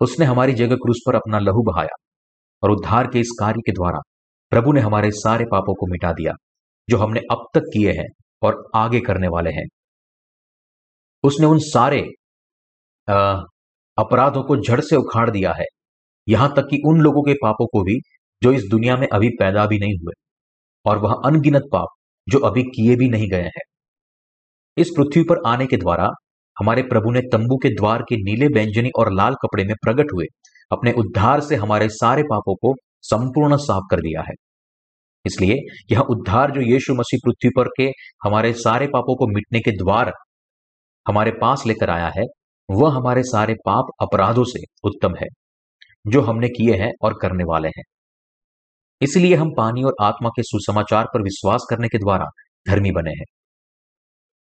[0.00, 1.96] उसने हमारी जगह क्रूस पर अपना लहू बहाया
[2.62, 4.00] और उद्धार के इस कार्य के द्वारा
[4.52, 6.32] प्रभु ने हमारे सारे पापों को मिटा दिया,
[6.88, 8.06] जो हमने अब तक किए हैं
[8.42, 9.64] और आगे करने वाले हैं।
[11.24, 12.00] उसने उन सारे
[13.98, 15.64] अपराधों को जड़ से उखाड़ दिया है।
[16.28, 18.00] यहाँ तक कि उन लोगों के पापों को भी,
[18.42, 20.12] जो इस दुनिया में अभी पैदा भी नहीं हुए,
[20.86, 21.88] और वह अनगिनत पाप,
[22.28, 23.62] जो अभी किए भी नहीं गए हैं।
[24.76, 26.10] इस पृथ्वी पर आने के द्वारा,
[26.58, 30.26] हमारे प्रभु ने तंबू के द्वार के नीले व्यंजनी और लाल कपड़े में प्रकट हुए,
[30.72, 34.34] अपने उद्धार से हमारे सारे पापों को संपूर्ण साफ़ कर दिया है।
[35.24, 35.56] इसलिए,
[35.92, 37.90] यह उद्धार जो यीशु मसीह पृथ्वी पर के
[38.24, 40.12] हमारे सारे पापों को मिटने के द्वार,
[41.06, 42.24] हमारे पास लेकर आया है
[42.70, 45.26] वह हमारे सारे पाप अपराधों से उत्तम है,
[46.06, 47.82] जो हमने किए हैं और करने वाले हैं।
[49.02, 52.24] इसलिए हम पानी और आत्मा के सुसमाचार पर विश्वास करने के द्वारा
[52.68, 53.24] धर्मी बने हैं।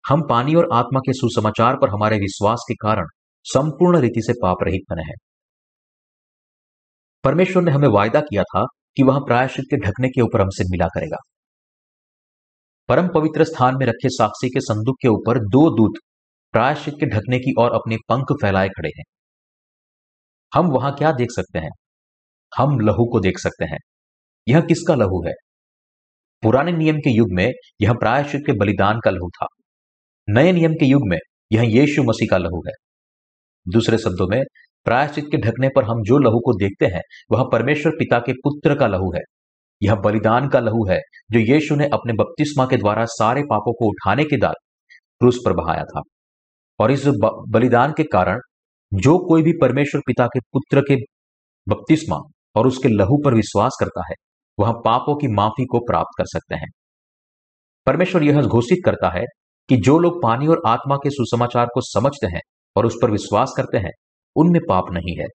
[0.08, 3.06] हम पानी और आत्मा के सुसमाचार पर हमारे विश्वास के कारण
[3.44, 5.14] संपूर्ण रीति से पाप रहित बने हैं।
[7.24, 8.64] परमेश्वर ने हमें वायदा किया था
[8.96, 11.16] कि वह प्रायश्चित के ढकने के ऊपर हमसे मिला करेगा।
[12.88, 15.92] परम पवित्र स्थान में रखे साक्षी के संदूक के ऊपर दो दूत
[16.52, 19.04] प्रायश्चित के ढकने की ओर अपने पंख फैलाए खड़े हैं।
[20.54, 21.70] हम वहाँ क्या देख सकते हैं?
[22.56, 23.78] हम लहू को देख सकते हैं।
[24.48, 25.32] यह किसका लहू है?
[26.42, 29.46] पुराने नियम के युग में यह प्रायश्चित के बलिदान का लहू था।
[30.28, 31.18] नए नियम के युग में
[31.52, 32.72] यह यीशु मसीह का लहू है।
[33.68, 34.42] दूसरे शब्दों में,
[34.84, 38.74] प्रायश्चित के ढकने पर हम जो लहू को देखते हैं, वह परमेश्वर पिता के पुत्र
[38.74, 39.20] का लहू है।
[39.82, 41.00] यह बलिदान का लहू है,
[41.32, 44.54] जो यीशु ने अपने बपतिस्मा के द्वारा सारे पापों को उठाने के बाद
[45.18, 46.02] क्रूस पर बहाया था।
[46.80, 47.02] और इस
[47.48, 48.40] बलिदान के कारण
[48.94, 50.96] जो कोई भी परमेश्वर पिता के पुत्र के
[51.68, 52.16] बपतिस्मा
[52.56, 54.14] और उसके लहू पर विश्वास करता है,
[54.58, 56.68] वह पापों की माफ़ी को प्राप्त कर सकते हैं।
[57.86, 59.24] परमेश्वर यह घोषित करता है
[59.68, 62.40] कि जो लोग पानी और आत्मा के सुसमाचार को समझते हैं
[62.76, 63.92] और उस पर विश्वास करते हैं,
[64.36, 65.26] उनमें पाप नहीं है।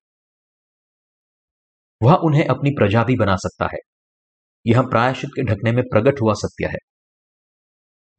[2.04, 3.80] वह उन्हें अपनी प्रजा भी बना सकता है।
[4.66, 6.95] यह प्रायश्चित के ढकने में प्रकट हुआ सत्य है।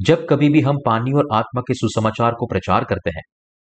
[0.03, 3.23] जब कभी भी हम पानी और आत्मा के सुसमाचार को प्रचार करते हैं,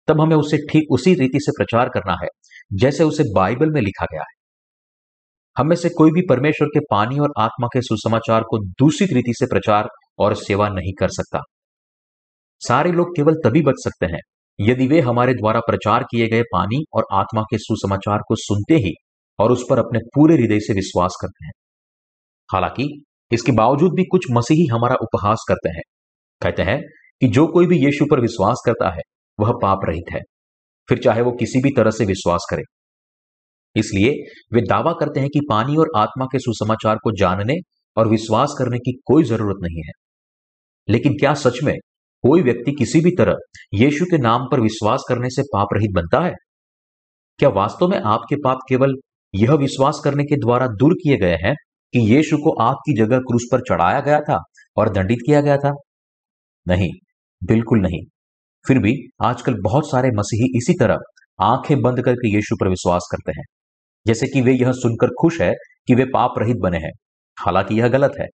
[0.08, 2.28] तब हमें उसे ठीक उसी रीति से प्रचार करना है,
[2.74, 4.42] जैसे उसे बाइबल में लिखा गया है।
[5.58, 9.46] हमें से कोई भी परमेश्वर के पानी और आत्मा के सुसमाचार को दूसरी रीति से
[9.46, 9.88] प्रचार
[10.20, 11.40] और सेवा नहीं कर सकता।
[12.60, 14.20] सारे लोग केवल तभी बच सकते हैं,
[14.62, 18.94] यदि वे हमारे द्वारा प्रचार किए गए पानी और आत्मा के सुसमाचार को सुनते ही
[19.40, 21.52] और उस पर अपने पूरे हृदय से विश्वास करते हैं।
[22.54, 25.82] हालाँकि, इसके बावजूद भी कुछ मसीही हमारा उपहास करते हैं।
[26.44, 26.82] कहते हैं
[27.22, 29.02] कि जो कोई भी यीशु पर विश्वास करता है,
[29.40, 30.20] वह पाप रहित है।
[30.90, 32.64] फिर चाहे वो किसी भी तरह से विश्वास करे।
[33.76, 34.16] इसलिए
[34.54, 37.54] वे दावा करते हैं कि पानी और आत्मा के सुसमाचार को जानने
[37.98, 39.92] और विश्वास करने की कोई ज़रूरत नहीं है।
[40.90, 41.76] लेकिन क्या सच में
[42.24, 43.36] कोई व्यक्ति किसी भी तरह
[43.74, 46.34] यीशु के नाम पर विश्वास करने से पाप रहित बनता है?
[47.40, 48.96] क्या वास्तव में आपके पाप केवल
[49.36, 51.54] यह विश्वास करने के द्वारा दूर किए गए हैं
[51.94, 54.38] कि यीशु को आपकी जगह क्रूस पर चढ़ाया गया था
[54.78, 55.72] और दंडित किया गया था?
[56.68, 56.90] नहीं,
[57.42, 58.00] बिल्कुल नहीं।
[58.66, 58.94] फिर भी
[59.24, 60.98] आजकल बहुत सारे मसीही इसी तरह
[61.40, 63.44] आँखें बंद करके यीशु पर विश्वास करते हैं।
[64.06, 65.54] जैसे कि वे यह सुनकर खुश है
[65.88, 66.92] कि वे पाप रहित बने हैं।
[67.38, 68.28] हालाँकि यह गलत है।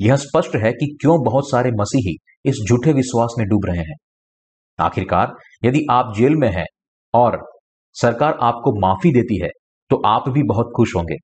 [0.00, 3.96] यह स्पष्ट है कि क्यों बहुत सारे मसीही इस झूठे विश्वास में डूब रहे हैं।
[4.78, 5.32] आखिरकार,
[5.64, 6.66] यदि आप जेल में हैं
[7.14, 7.38] और
[7.96, 9.48] सरकार आपको माफ़ी देती है
[9.90, 11.16] तो आप भी बहुत खुश होंगे।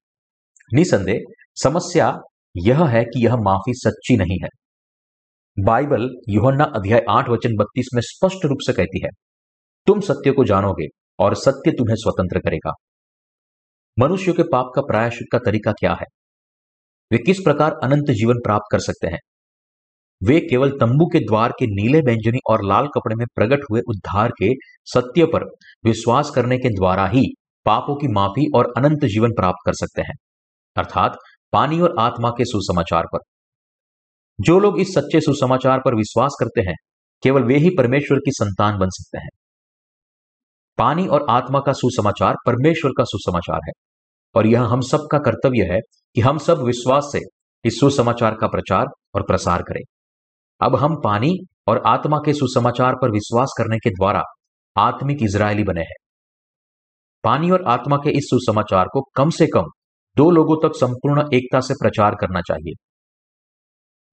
[0.74, 1.20] निसंदेह,
[1.62, 2.16] समस्या
[2.56, 4.48] यह है कि यह माफ़ी सच्ची नहीं है।
[5.56, 9.08] बाइबल योहन्ना अध्याय आठ वचन बत्तीस में स्पष्ट रूप से कहती है,
[9.86, 10.86] तुम सत्य को जानोगे
[11.18, 12.72] और सत्य तुम्हें स्वतंत्र करेगा।
[13.96, 16.06] मनुष्य के पाप का प्रायश्चित का तरीका क्या है?
[17.10, 19.18] वे किस प्रकार अनंत जीवन प्राप्त कर सकते हैं?
[20.20, 24.32] वे केवल तंबू के द्वार के नीले व्यंजनी और लाल कपड़े में प्रकट हुए उद्धार
[24.32, 24.52] के
[24.86, 25.44] सत्य पर
[25.84, 27.24] विश्वास करने के द्वारा ही
[27.66, 30.14] पापों की माफ़ी और अनंत जीवन प्राप्त कर सकते हैं।
[30.76, 31.18] अर्थात
[31.52, 33.18] पानी और आत्मा के सुसमाचार पर।
[34.40, 36.74] जो लोग इस सच्चे सुसमाचार पर विश्वास करते हैं,
[37.22, 39.28] केवल वे ही परमेश्वर की संतान बन सकते हैं।
[40.78, 43.72] पानी और आत्मा का सुसमाचार परमेश्वर का सुसमाचार है,
[44.34, 45.80] और यह हम सब का कर्तव्य है
[46.14, 47.20] कि हम सब विश्वास से
[47.64, 49.82] इस सुसमाचार का प्रचार और प्रसार करें।
[50.60, 51.34] अब हम पानी
[51.68, 54.22] और आत्मा के सुसमाचार पर विश्वास करने के द्वारा
[54.76, 55.96] आत्मिक इजरायली बने हैं।
[57.24, 59.64] पानी और आत्मा के इस सुसमाचार को कम से कम
[60.16, 62.72] दो लोगों तक संपूर्ण एकता से प्रचार करना चाहिए।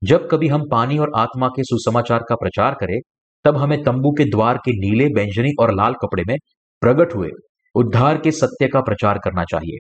[0.04, 3.00] जब कभी हम पानी और आत्मा के सुसमाचार का प्रचार करें,
[3.46, 6.36] तब हमें तंबू के द्वार के नीले बैंजनी और लाल कपड़े में
[6.82, 7.30] प्रकट हुए
[7.76, 9.78] उद्धार के सत्य का प्रचार करना चाहिए।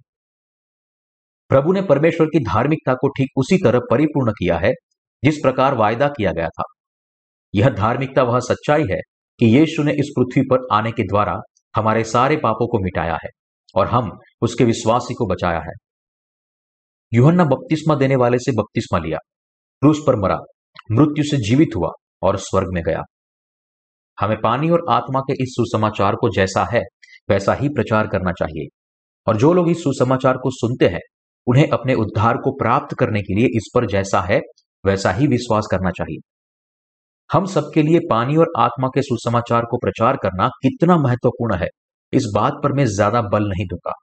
[1.49, 4.71] प्रभु ने परमेश्वर की धार्मिकता को ठीक उसी तरह परिपूर्ण किया है,
[5.23, 6.63] जिस प्रकार वायदा किया गया था।
[7.55, 8.99] यह धार्मिकता वह सच्चाई है
[9.39, 11.36] कि यीशु ने इस पृथ्वी पर आने के द्वारा
[11.75, 13.29] हमारे सारे पापों को मिटाया है
[13.75, 15.73] और हम उसके विश्वासी को बचाया है।
[17.13, 19.17] युहन्ना बपतिस्मा देने वाले से बपतिस्मा लिया।
[19.81, 20.37] क्रूस पर मरा,
[20.91, 21.89] मृत्यु से जीवित हुआ
[22.21, 23.01] और स्वर्ग में गया।
[24.19, 26.81] हमें पानी और आत्मा के इस सुसमाचार को जैसा है,
[27.29, 28.67] वैसा ही प्रचार करना चाहिए।
[29.27, 30.99] और जो लोग इस सुसमाचार को सुनते हैं,
[31.47, 34.39] उन्हें अपने उद्धार को प्राप्त करने के लिए इस पर जैसा है,
[34.85, 36.17] वैसा ही विश्वास करना चाहिए।
[37.33, 41.67] हम सबके लिए पानी और आत्मा के सुसमाचार को प्रचार करना कितना महत्वपूर्ण है,
[42.13, 43.93] इस बात पर मैं ज़्यादा बल नहीं दूँगा।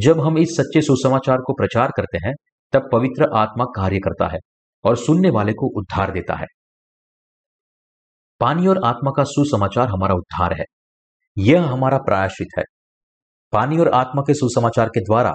[0.00, 2.34] जब हम इस सच्चे सुसमाचार को प्रचार करते हैं,
[2.72, 4.38] तब पवित्र आत्मा कार्य करता है।
[4.84, 6.46] और सुनने वाले को उद्धार देता है।
[8.40, 10.64] पानी और आत्मा का सुसमाचार हमारा उद्धार है।
[11.38, 12.64] यह हमारा प्रायश्चित है।
[13.52, 15.32] पानी और आत्मा के सुसमाचार के द्वारा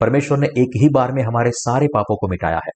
[0.00, 2.70] परमेश्वर ने एक ही बार में हमारे सारे पापों को मिटाया है।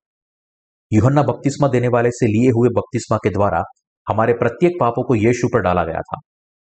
[0.92, 3.62] युहन्ना बपतिस्मा देने वाले से लिए हुए बपतिस्मा के द्वारा
[4.08, 6.18] हमारे प्रत्येक पापों को यीशु पर डाला गया था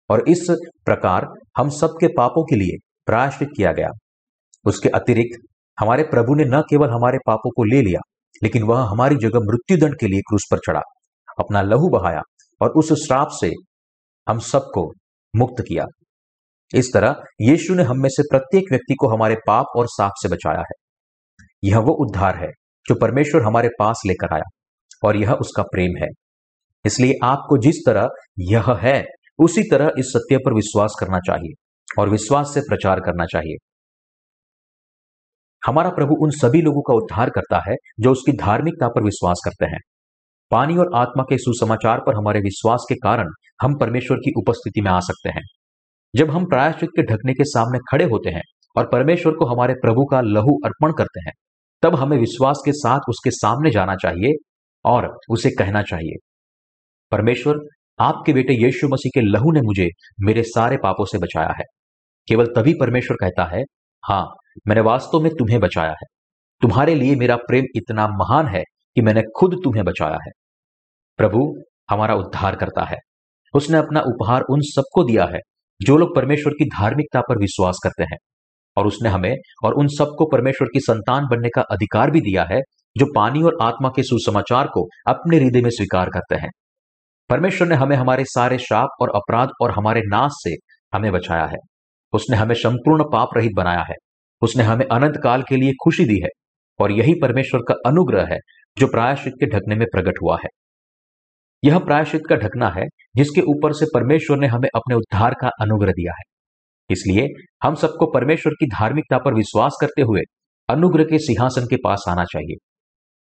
[0.10, 0.48] और इस
[0.86, 3.88] प्रकार हम सबके पापों के लिए प्रायश्चित किया गया।
[4.66, 5.48] उसके अतिरिक्त
[5.80, 8.00] हमारे प्रभु ने न केवल हमारे पापों को ले लिया
[8.46, 10.82] लेकिन वह हमारी जगह मृत्युदंड के लिए क्रूस पर चढ़ा,
[11.40, 12.22] अपना लहू बहाया
[12.62, 13.52] और उस श्राप से
[14.28, 14.92] हम सबको
[15.36, 15.86] मुक्त किया।
[16.74, 20.30] इस तरह यीशु ने हम में से प्रत्येक व्यक्ति को हमारे पाप और साप से
[20.30, 20.78] बचाया है।
[21.64, 22.50] यह वो उद्धार है
[22.86, 24.50] जो परमेश्वर हमारे पास लेकर आया
[25.04, 26.08] और यह उसका प्रेम है।
[26.86, 28.08] इसलिए आपको जिस तरह
[28.40, 29.04] यह है,
[29.40, 31.54] उसी तरह इस सत्य पर विश्वास करना चाहिए
[32.02, 33.56] और विश्वास से प्रचार करना चाहिए।
[35.66, 39.66] हमारा प्रभु उन सभी लोगों का उद्धार करता है, जो उसकी धार्मिकता पर विश्वास करते
[39.66, 39.80] हैं।
[40.52, 43.30] पानी और आत्मा के सुसमाचार पर हमारे विश्वास के कारण
[43.62, 45.42] हम परमेश्वर की उपस्थिति में आ सकते हैं।
[46.14, 48.42] जब हम प्रायश्चित के ढकने के सामने खड़े होते हैं
[48.76, 51.34] और परमेश्वर को हमारे प्रभु का लहू अर्पण करते हैं,
[51.84, 54.34] तब हमें विश्वास के साथ उसके सामने जाना चाहिए
[54.86, 56.16] और उसे कहना चाहिए,
[57.12, 57.60] परमेश्वर,
[58.00, 59.88] आपके बेटे यीशु मसीह के लहू ने मुझे
[60.20, 61.64] मेरे सारे पापों से बचाया है।
[62.28, 63.64] केवल तभी परमेश्वर कहता है
[64.10, 64.28] हाँ
[64.68, 66.06] मैंने वास्तव में तुम्हें बचाया है।
[66.62, 68.64] तुम्हारे लिए मेरा प्रेम इतना महान है
[68.96, 70.32] कि मैंने खुद तुम्हें बचाया है।
[71.18, 72.98] प्रभु, हमारा उद्धार करता है।
[73.54, 75.40] उसने अपना उपहार उन सबको दिया है,
[75.82, 78.18] जो लोग परमेश्वर की धार्मिकता पर विश्वास करते हैं।
[78.78, 82.62] और उसने हमें और उन सबको परमेश्वर की संतान बनने का अधिकार भी दिया है,
[82.98, 86.50] जो पानी और आत्मा के सुसमाचार को अपने हृदय में स्वीकार करते हैं।
[87.30, 90.56] परमेश्वर ने हमें हमारे सारे शाप और अपराध और हमारे नाश से
[90.98, 91.75] हमें बचाया है।
[92.16, 93.96] उसने हमें संपूर्ण पाप रहित बनाया है।
[94.42, 96.30] उसने हमें अनंत काल के लिए खुशी दी है
[96.80, 98.38] और यही परमेश्वर का अनुग्रह है
[98.78, 100.50] जो प्रायश्चित के ढकने में प्रकट हुआ है।
[101.64, 105.92] यह प्रायश्चित का ढकना है जिसके ऊपर से परमेश्वर ने हमें अपने उद्धार का अनुग्रह
[105.92, 106.24] दिया है।
[106.90, 107.28] इसलिए
[107.64, 110.22] हम सबको परमेश्वर की धार्मिकता पर विश्वास करते हुए
[110.70, 112.56] अनुग्रह के सिंहासन के पास आना चाहिए।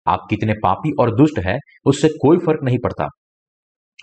[0.06, 3.08] आप कितने पापी और दुष्ट हैं, उससे कोई फ़र्क नहीं पड़ता।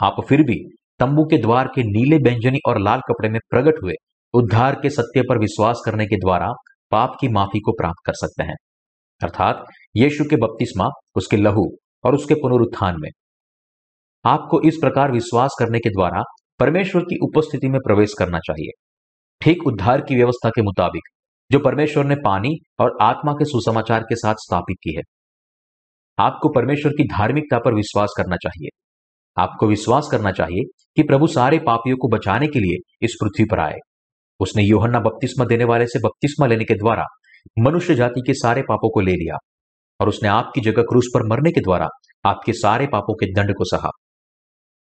[0.03, 0.55] आप फिर भी
[0.99, 3.93] तंबू के द्वार के नीले व्यंजनी और लाल कपड़े में प्रकट हुए
[4.33, 6.47] उद्धार के सत्य पर विश्वास करने के द्वारा
[6.91, 8.55] पाप की माफ़ी को प्राप्त कर सकते हैं।
[9.23, 9.65] अर्थात,
[9.95, 13.09] यीशु के बपतिस्मा, उसके लहू और उसके पुनरुत्थान में।
[14.25, 16.23] आपको इस प्रकार विश्वास करने के द्वारा
[16.59, 18.83] परमेश्वर की उपस्थिति में प्रवेश करना चाहिए।
[19.41, 21.01] ठीक उद्धार की व्यवस्था के मुताबिक,
[21.51, 25.01] जो परमेश्वर ने पानी और आत्मा के सुसमाचार के साथ स्थापित की है।
[26.19, 28.67] आपको परमेश्वर की धार्मिकता पर विश्वास करना चाहिए।
[29.41, 33.59] आपको विश्वास करना चाहिए कि प्रभु सारे पापियों को बचाने के लिए इस पृथ्वी पर
[33.59, 33.77] आए।
[34.41, 37.03] उसने योहन्ना बपतिस्मा देने वाले से बपतिस्मा लेने के द्वारा
[37.59, 39.35] मनुष्य जाति के सारे पापों को ले लिया
[39.99, 41.87] और उसने आपकी जगह क्रूस पर मरने के द्वारा
[42.25, 43.89] आपके सारे पापों के दंड को सहा।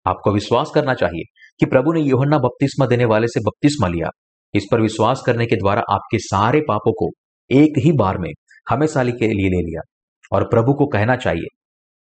[0.07, 1.23] आपको विश्वास करना चाहिए
[1.61, 4.09] कि प्रभु ने योहन्ना बपतिस्मा देने वाले से बपतिस्मा लिया।
[4.55, 7.11] इस पर विश्वास करने के द्वारा आपके सारे पापों को
[7.51, 8.31] एक ही बार में
[8.71, 9.81] हमेशा के लिए ले लिया।
[10.33, 11.57] और प्रभु को कहना चाहिए,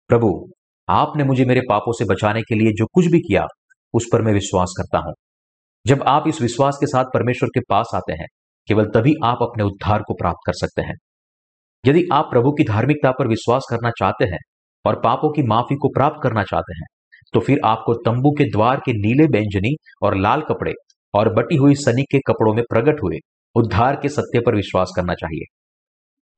[0.09, 0.51] प्रभु,
[0.89, 3.47] आपने मुझे मेरे पापों से बचाने के लिए जो कुछ भी किया,
[3.95, 5.15] उस पर मैं विश्वास करता हूँ।
[5.87, 8.27] जब आप इस विश्वास के साथ परमेश्वर के पास आते हैं,
[8.69, 10.95] केवल तभी आप अपने उद्धार को प्राप्त कर सकते हैं।
[11.85, 14.39] यदि आप प्रभु की धार्मिकता पर विश्वास करना चाहते हैं
[14.85, 16.87] और पापों की माफ़ी को प्राप्त करना चाहते हैं
[17.35, 20.73] तो फिर आपको तंबू के द्वार के नीले व्यंजनी और लाल कपड़े
[21.15, 23.19] और बटी हुई सनी के कपड़ों में प्रकट हुए
[23.57, 25.45] उद्धार के सत्य पर विश्वास करना चाहिए।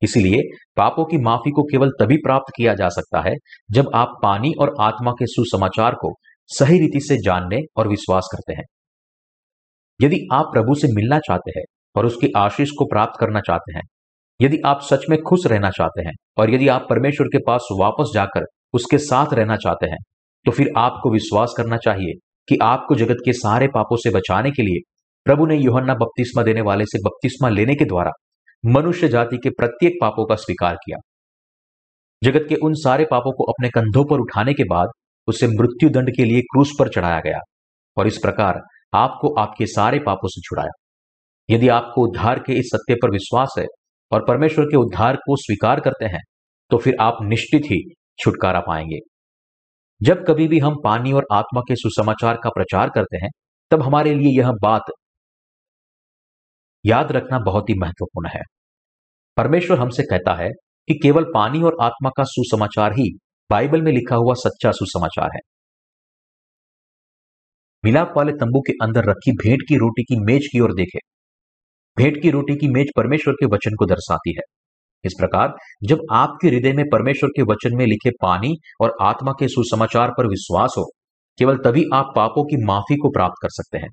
[0.01, 0.41] इसीलिए
[0.77, 3.33] पापों की माफ़ी को केवल तभी प्राप्त किया जा सकता है
[3.71, 6.13] जब आप पानी और आत्मा के सुसमाचार को
[6.49, 8.65] सही रीति से जानने और विश्वास करते हैं।
[10.03, 11.63] यदि आप प्रभु से मिलना चाहते हैं
[11.95, 13.83] और उसकी आशीष को प्राप्त करना चाहते हैं,
[14.39, 18.11] यदि आप सच में खुश रहना चाहते हैं और यदि आप परमेश्वर के पास वापस
[18.13, 19.97] जाकर उसके साथ रहना चाहते हैं
[20.45, 22.13] तो फिर आपको विश्वास करना चाहिए
[22.47, 24.79] कि आपको जगत के सारे पापों से बचाने के लिए
[25.25, 28.11] प्रभु ने योहन्ना बपतिस्मा देने वाले से बपतिस्मा लेने के द्वारा
[28.65, 30.97] मनुष्य जाति के प्रत्येक पापों का स्वीकार किया।
[32.23, 34.89] जगत के उन सारे पापों को अपने कंधों पर उठाने के बाद
[35.27, 37.39] उसे मृत्यु दंड के लिए क्रूस पर चढ़ाया गया
[37.97, 38.59] और इस प्रकार
[38.95, 40.71] आपको आपके सारे पापों से छुड़ाया।
[41.49, 43.65] यदि आपको उद्धार के इस सत्य पर विश्वास है
[44.11, 46.21] और परमेश्वर के उद्धार को स्वीकार करते हैं
[46.71, 47.79] तो फिर आप निश्चित ही
[48.19, 48.99] छुटकारा पाएँगे।
[50.01, 53.29] जब कभी भी हम पानी और आत्मा के सुसमाचार का प्रचार करते हैं,
[53.71, 54.91] तब हमारे लिए यह बात
[56.85, 58.41] याद रखना बहुत ही महत्वपूर्ण है।
[59.37, 60.49] परमेश्वर हमसे कहता है
[60.87, 63.09] कि केवल पानी और आत्मा का सुसमाचार ही
[63.49, 65.39] बाइबल में लिखा हुआ सच्चा सुसमाचार है।
[67.83, 70.99] मिलाप वाले तंबू के अंदर रखी भेंट की रोटी की मेज की ओर देखे।
[71.97, 74.43] भेंट की रोटी की मेज परमेश्वर के वचन को दर्शाती है।
[75.03, 79.47] इस प्रकार, जब आपके हृदय में परमेश्वर के वचन में लिखे पानी और आत्मा के
[79.47, 80.85] सुसमाचार पर विश्वास हो,
[81.39, 83.89] केवल तभी आप पापों की माफ़ी को प्राप्त कर सकते हैं।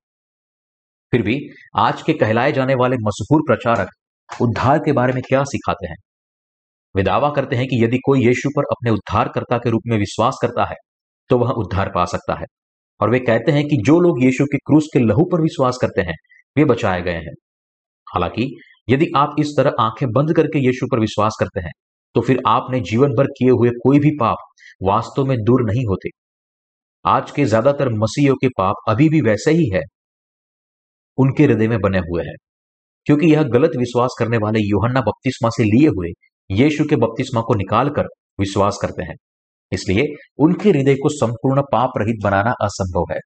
[1.12, 1.38] फिर भी,
[1.76, 5.96] आज के कहलाए जाने वाले मशहूर प्रचारक उद्धार के बारे में क्या सिखाते हैं?
[6.94, 10.38] वे दावा करते हैं कि यदि कोई यीशु पर अपने उद्धारकर्ता के रूप में विश्वास
[10.42, 10.76] करता है
[11.30, 12.46] तो वह उद्धार पा सकता है।
[13.00, 16.00] और वे कहते हैं कि जो लोग यीशु के क्रूस के लहू पर विश्वास करते
[16.00, 16.14] हैं,
[16.56, 17.32] वे बचाए गए हैं।
[18.06, 18.46] हालाँकि,
[18.88, 21.72] यदि आप इस तरह आँखें बंद करके यीशु पर विश्वास करते हैं
[22.14, 24.36] तो फिर आपने जीवन भर किए हुए कोई भी पाप
[24.82, 26.08] वास्तव में दूर नहीं होते।
[27.04, 29.82] आज के ज़्यादातर मसीहियों के पाप अभी भी वैसे ही है।
[31.18, 32.34] उनके हृदय में बने हुए हैं।
[33.06, 36.08] क्योंकि यह गलत विश्वास करने वाले योहन्ना बपतिस्मा से लिए हुए
[36.50, 38.06] यीशु के बपतिस्मा को निकालकर
[38.40, 39.14] विश्वास करते हैं।
[39.72, 40.06] इसलिए
[40.38, 43.18] उनके हृदय को संपूर्ण पाप रहित बनाना असंभव है।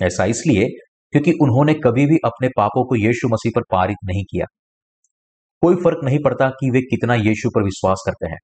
[0.00, 0.66] ऐसा इसलिए
[1.12, 4.46] क्योंकि उन्होंने कभी भी अपने पापों को यीशु मसीह पर पारित नहीं किया।
[5.62, 8.38] कोई फ़र्क नहीं पड़ता कि वे कितना यीशु पर विश्वास करते हैं।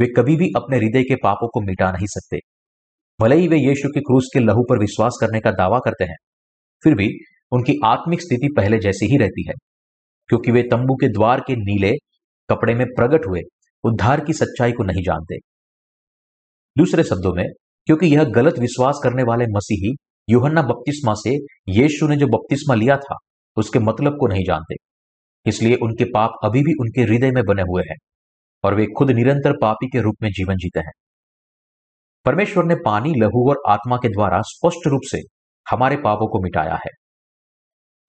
[0.00, 2.38] वे कभी भी अपने हृदय के पापों को मिटा नहीं सकते।
[3.18, 6.16] भले ही वे यीशु के क्रूस के लहू पर विश्वास करने का दावा करते हैं,
[6.84, 7.08] फिर भी
[7.52, 9.54] उनकी आत्मिक स्थिति पहले जैसी ही रहती है,
[10.30, 11.92] क्योंकि वे तंबू के द्वार के नीले
[12.48, 13.40] कपड़े में प्रकट हुए,
[13.84, 15.36] उद्धार की सच्चाई को नहीं जानते।
[16.78, 17.44] दूसरे शब्दों में,
[17.86, 19.96] क्योंकि यह गलत विश्वास करने वाले मसीही,
[20.28, 21.30] योहन्ना बपतिस्मा से
[21.68, 23.16] यीशु ने जो बपतिस्मा लिया था,
[23.56, 24.74] उसके मतलब को नहीं जानते।
[25.46, 27.96] इसलिए उनके पाप अभी भी उनके हृदय में बने हुए हैं,
[28.64, 30.92] और वे खुद निरंतर पापी के रूप में जीवन जीते हैं।
[32.24, 35.18] परमेश्वर ने पानी, लहू और आत्मा के द्वारा स्पष्ट रूप से
[35.70, 36.90] हमारे पापों को मिटाया है।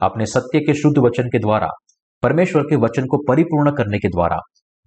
[0.02, 1.67] अपने सत्य के शुद्ध वचन के द्वारा,
[2.24, 4.38] परमेश्वर के वचन को परिपूर्ण करने के द्वारा,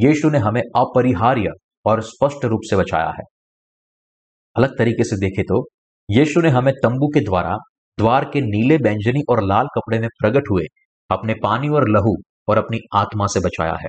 [0.01, 1.49] यीशु ने हमें अपरिहार्य
[1.86, 3.34] और स्पष्ट रूप से बचाया है।
[4.57, 5.66] अलग तरीके से देखे तो
[6.11, 7.57] यीशु ने हमें तंबू के द्वारा,
[7.98, 10.64] द्वार के नीले बैंजनी और लाल कपड़े में प्रकट हुए,
[11.11, 12.16] अपने पानी और लहू
[12.48, 13.88] और अपनी आत्मा से बचाया है।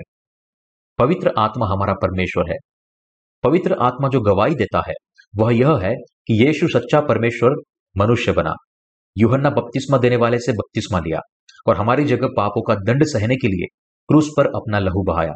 [0.99, 2.57] पवित्र आत्मा हमारा परमेश्वर है।
[3.43, 4.93] पवित्र आत्मा जो गवाही देता है,
[5.37, 5.93] वह यह है
[6.27, 7.51] कि यीशु सच्चा परमेश्वर,
[7.97, 8.53] मनुष्य बना।
[9.17, 11.19] यूहन्ना बपतिस्मा देने वाले से बपतिस्मा लिया
[11.67, 13.65] और हमारी जगह पापों का दंड सहने के लिए
[14.07, 15.33] क्रूस पर अपना लहू बहाया।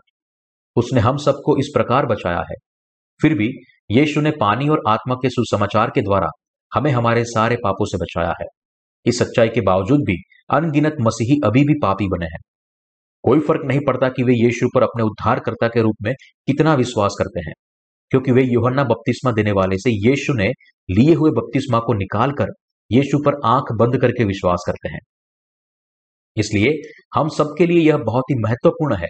[0.75, 2.55] उसने हम सबको इस प्रकार बचाया है।
[3.21, 3.49] फिर भी
[3.89, 6.27] यीशु ने पानी और आत्मा के सुसमाचार के द्वारा
[6.71, 8.45] हमें हमारे सारे पापों से बचाया है।
[9.05, 10.15] इस सच्चाई के बावजूद भी
[10.49, 12.39] अनगिनत मसीही अभी भी पापी बने हैं।
[13.23, 16.13] कोई फ़र्क नहीं पड़ता कि वे यीशु पर अपने उद्धारकर्ता के रूप में
[16.47, 17.53] कितना विश्वास करते हैं,
[18.11, 20.47] क्योंकि वे योहन्ना बपतिस्मा देने वाले से यीशु ने
[20.89, 22.53] लिए हुए बपतिस्मा को निकालकर
[22.91, 24.99] यीशु पर आँख बंद करके विश्वास करते हैं।
[26.37, 26.69] इसलिए
[27.15, 29.07] हम सबके लिए यह बहुत ही महत्वपूर्ण है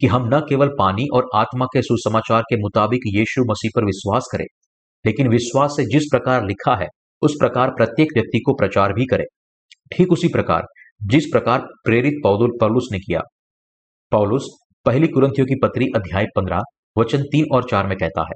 [0.00, 4.28] कि हम न केवल पानी और आत्मा के सुसमाचार के मुताबिक यीशु मसीह पर विश्वास
[4.32, 4.44] करें,
[5.04, 6.86] लेकिन विश्वास से जिस प्रकार लिखा है,
[7.22, 9.24] उस प्रकार प्रत्येक व्यक्ति को प्रचार भी करें।
[9.92, 10.62] ठीक उसी प्रकार,
[11.02, 13.20] जिस प्रकार प्रेरित पौदुल पौलुस ने किया।
[14.12, 14.46] पौलुस,
[14.86, 16.60] पहली कुरंथियों की पत्री अध्याय पंद्रह,
[16.98, 18.34] वचन तीन और चार में कहता है,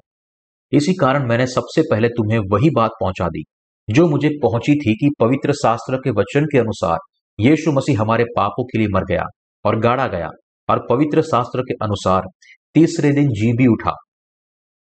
[0.72, 3.42] इसी कारण मैंने सबसे पहले तुम्हें वही बात पहुँचा दी,
[3.88, 6.98] जो मुझे पहुँची थी कि पवित्र शास्त्र के वचन के अनुसार
[7.38, 9.24] यीशु मसीह हमारे पापों के लिए मर गया
[9.64, 10.28] और गाड़ा गया
[10.68, 12.26] और पवित्र शास्त्र के अनुसार
[12.74, 13.92] तीसरे दिन जी भी उठा।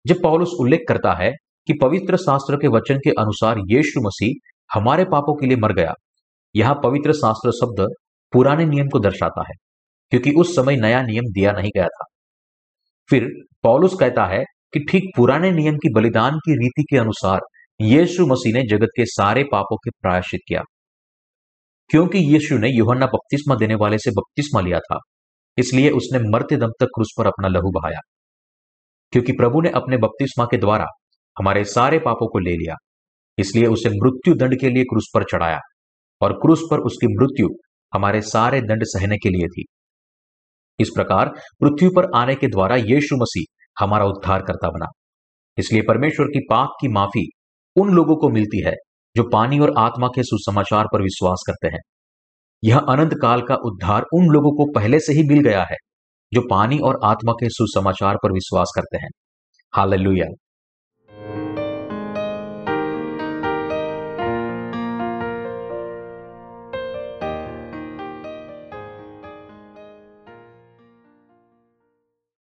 [0.05, 1.31] जब पौलुस उल्लेख करता है
[1.69, 5.93] कि पवित्र शास्त्र के वचन के अनुसार यीशु मसीह हमारे पापों के लिए मर गया,
[6.55, 7.87] यहाँ पवित्र शास्त्र शब्द
[8.33, 9.55] पुराने नियम को दर्शाता है,
[10.13, 12.05] क्योंकि उस समय नया नियम दिया नहीं गया था।
[13.11, 13.29] फिर
[13.63, 14.43] पौलुस कहता है
[14.75, 17.41] कि ठीक पुराने नियम की बलिदान की रीति के अनुसार
[17.81, 20.63] यीशु मसीह ने जगत के सारे पापों के प्रायश्चित किया,
[21.91, 24.99] क्योंकि यीशु ने युहन्ना बपतिस्मा देने वाले से बपतिस्मा लिया था।
[25.59, 28.01] इसलिए उसने मरते दम तक क्रूस पर अपना लहू बहाया।
[29.13, 30.87] क्योंकि प्रभु ने अपने बपतिस्मा के द्वारा
[31.37, 32.75] हमारे सारे पापों को ले लिया,
[33.39, 35.59] इसलिए उसे मृत्यु दंड के लिए क्रूस पर चढ़ाया
[36.21, 37.49] और क्रूस पर उसकी मृत्यु
[37.93, 39.65] हमारे सारे दंड सहने के लिए थी।
[40.79, 41.29] इस प्रकार
[41.61, 43.45] पृथ्वी पर आने के द्वारा यीशु मसीह
[43.77, 44.87] हमारा उद्धार करता बना।
[45.59, 47.27] इसलिए परमेश्वर की पाप की माफ़ी
[47.77, 48.73] उन लोगों को मिलती है
[49.17, 51.81] जो पानी और आत्मा के सुसमाचार पर विश्वास करते हैं।
[52.65, 55.77] यह अनंत काल का उद्धार उन लोगों को पहले से ही मिल गया है,
[56.33, 59.11] जो पानी और आत्मा के सुसमाचार पर विश्वास करते हैं।
[59.73, 60.27] हालेलुया।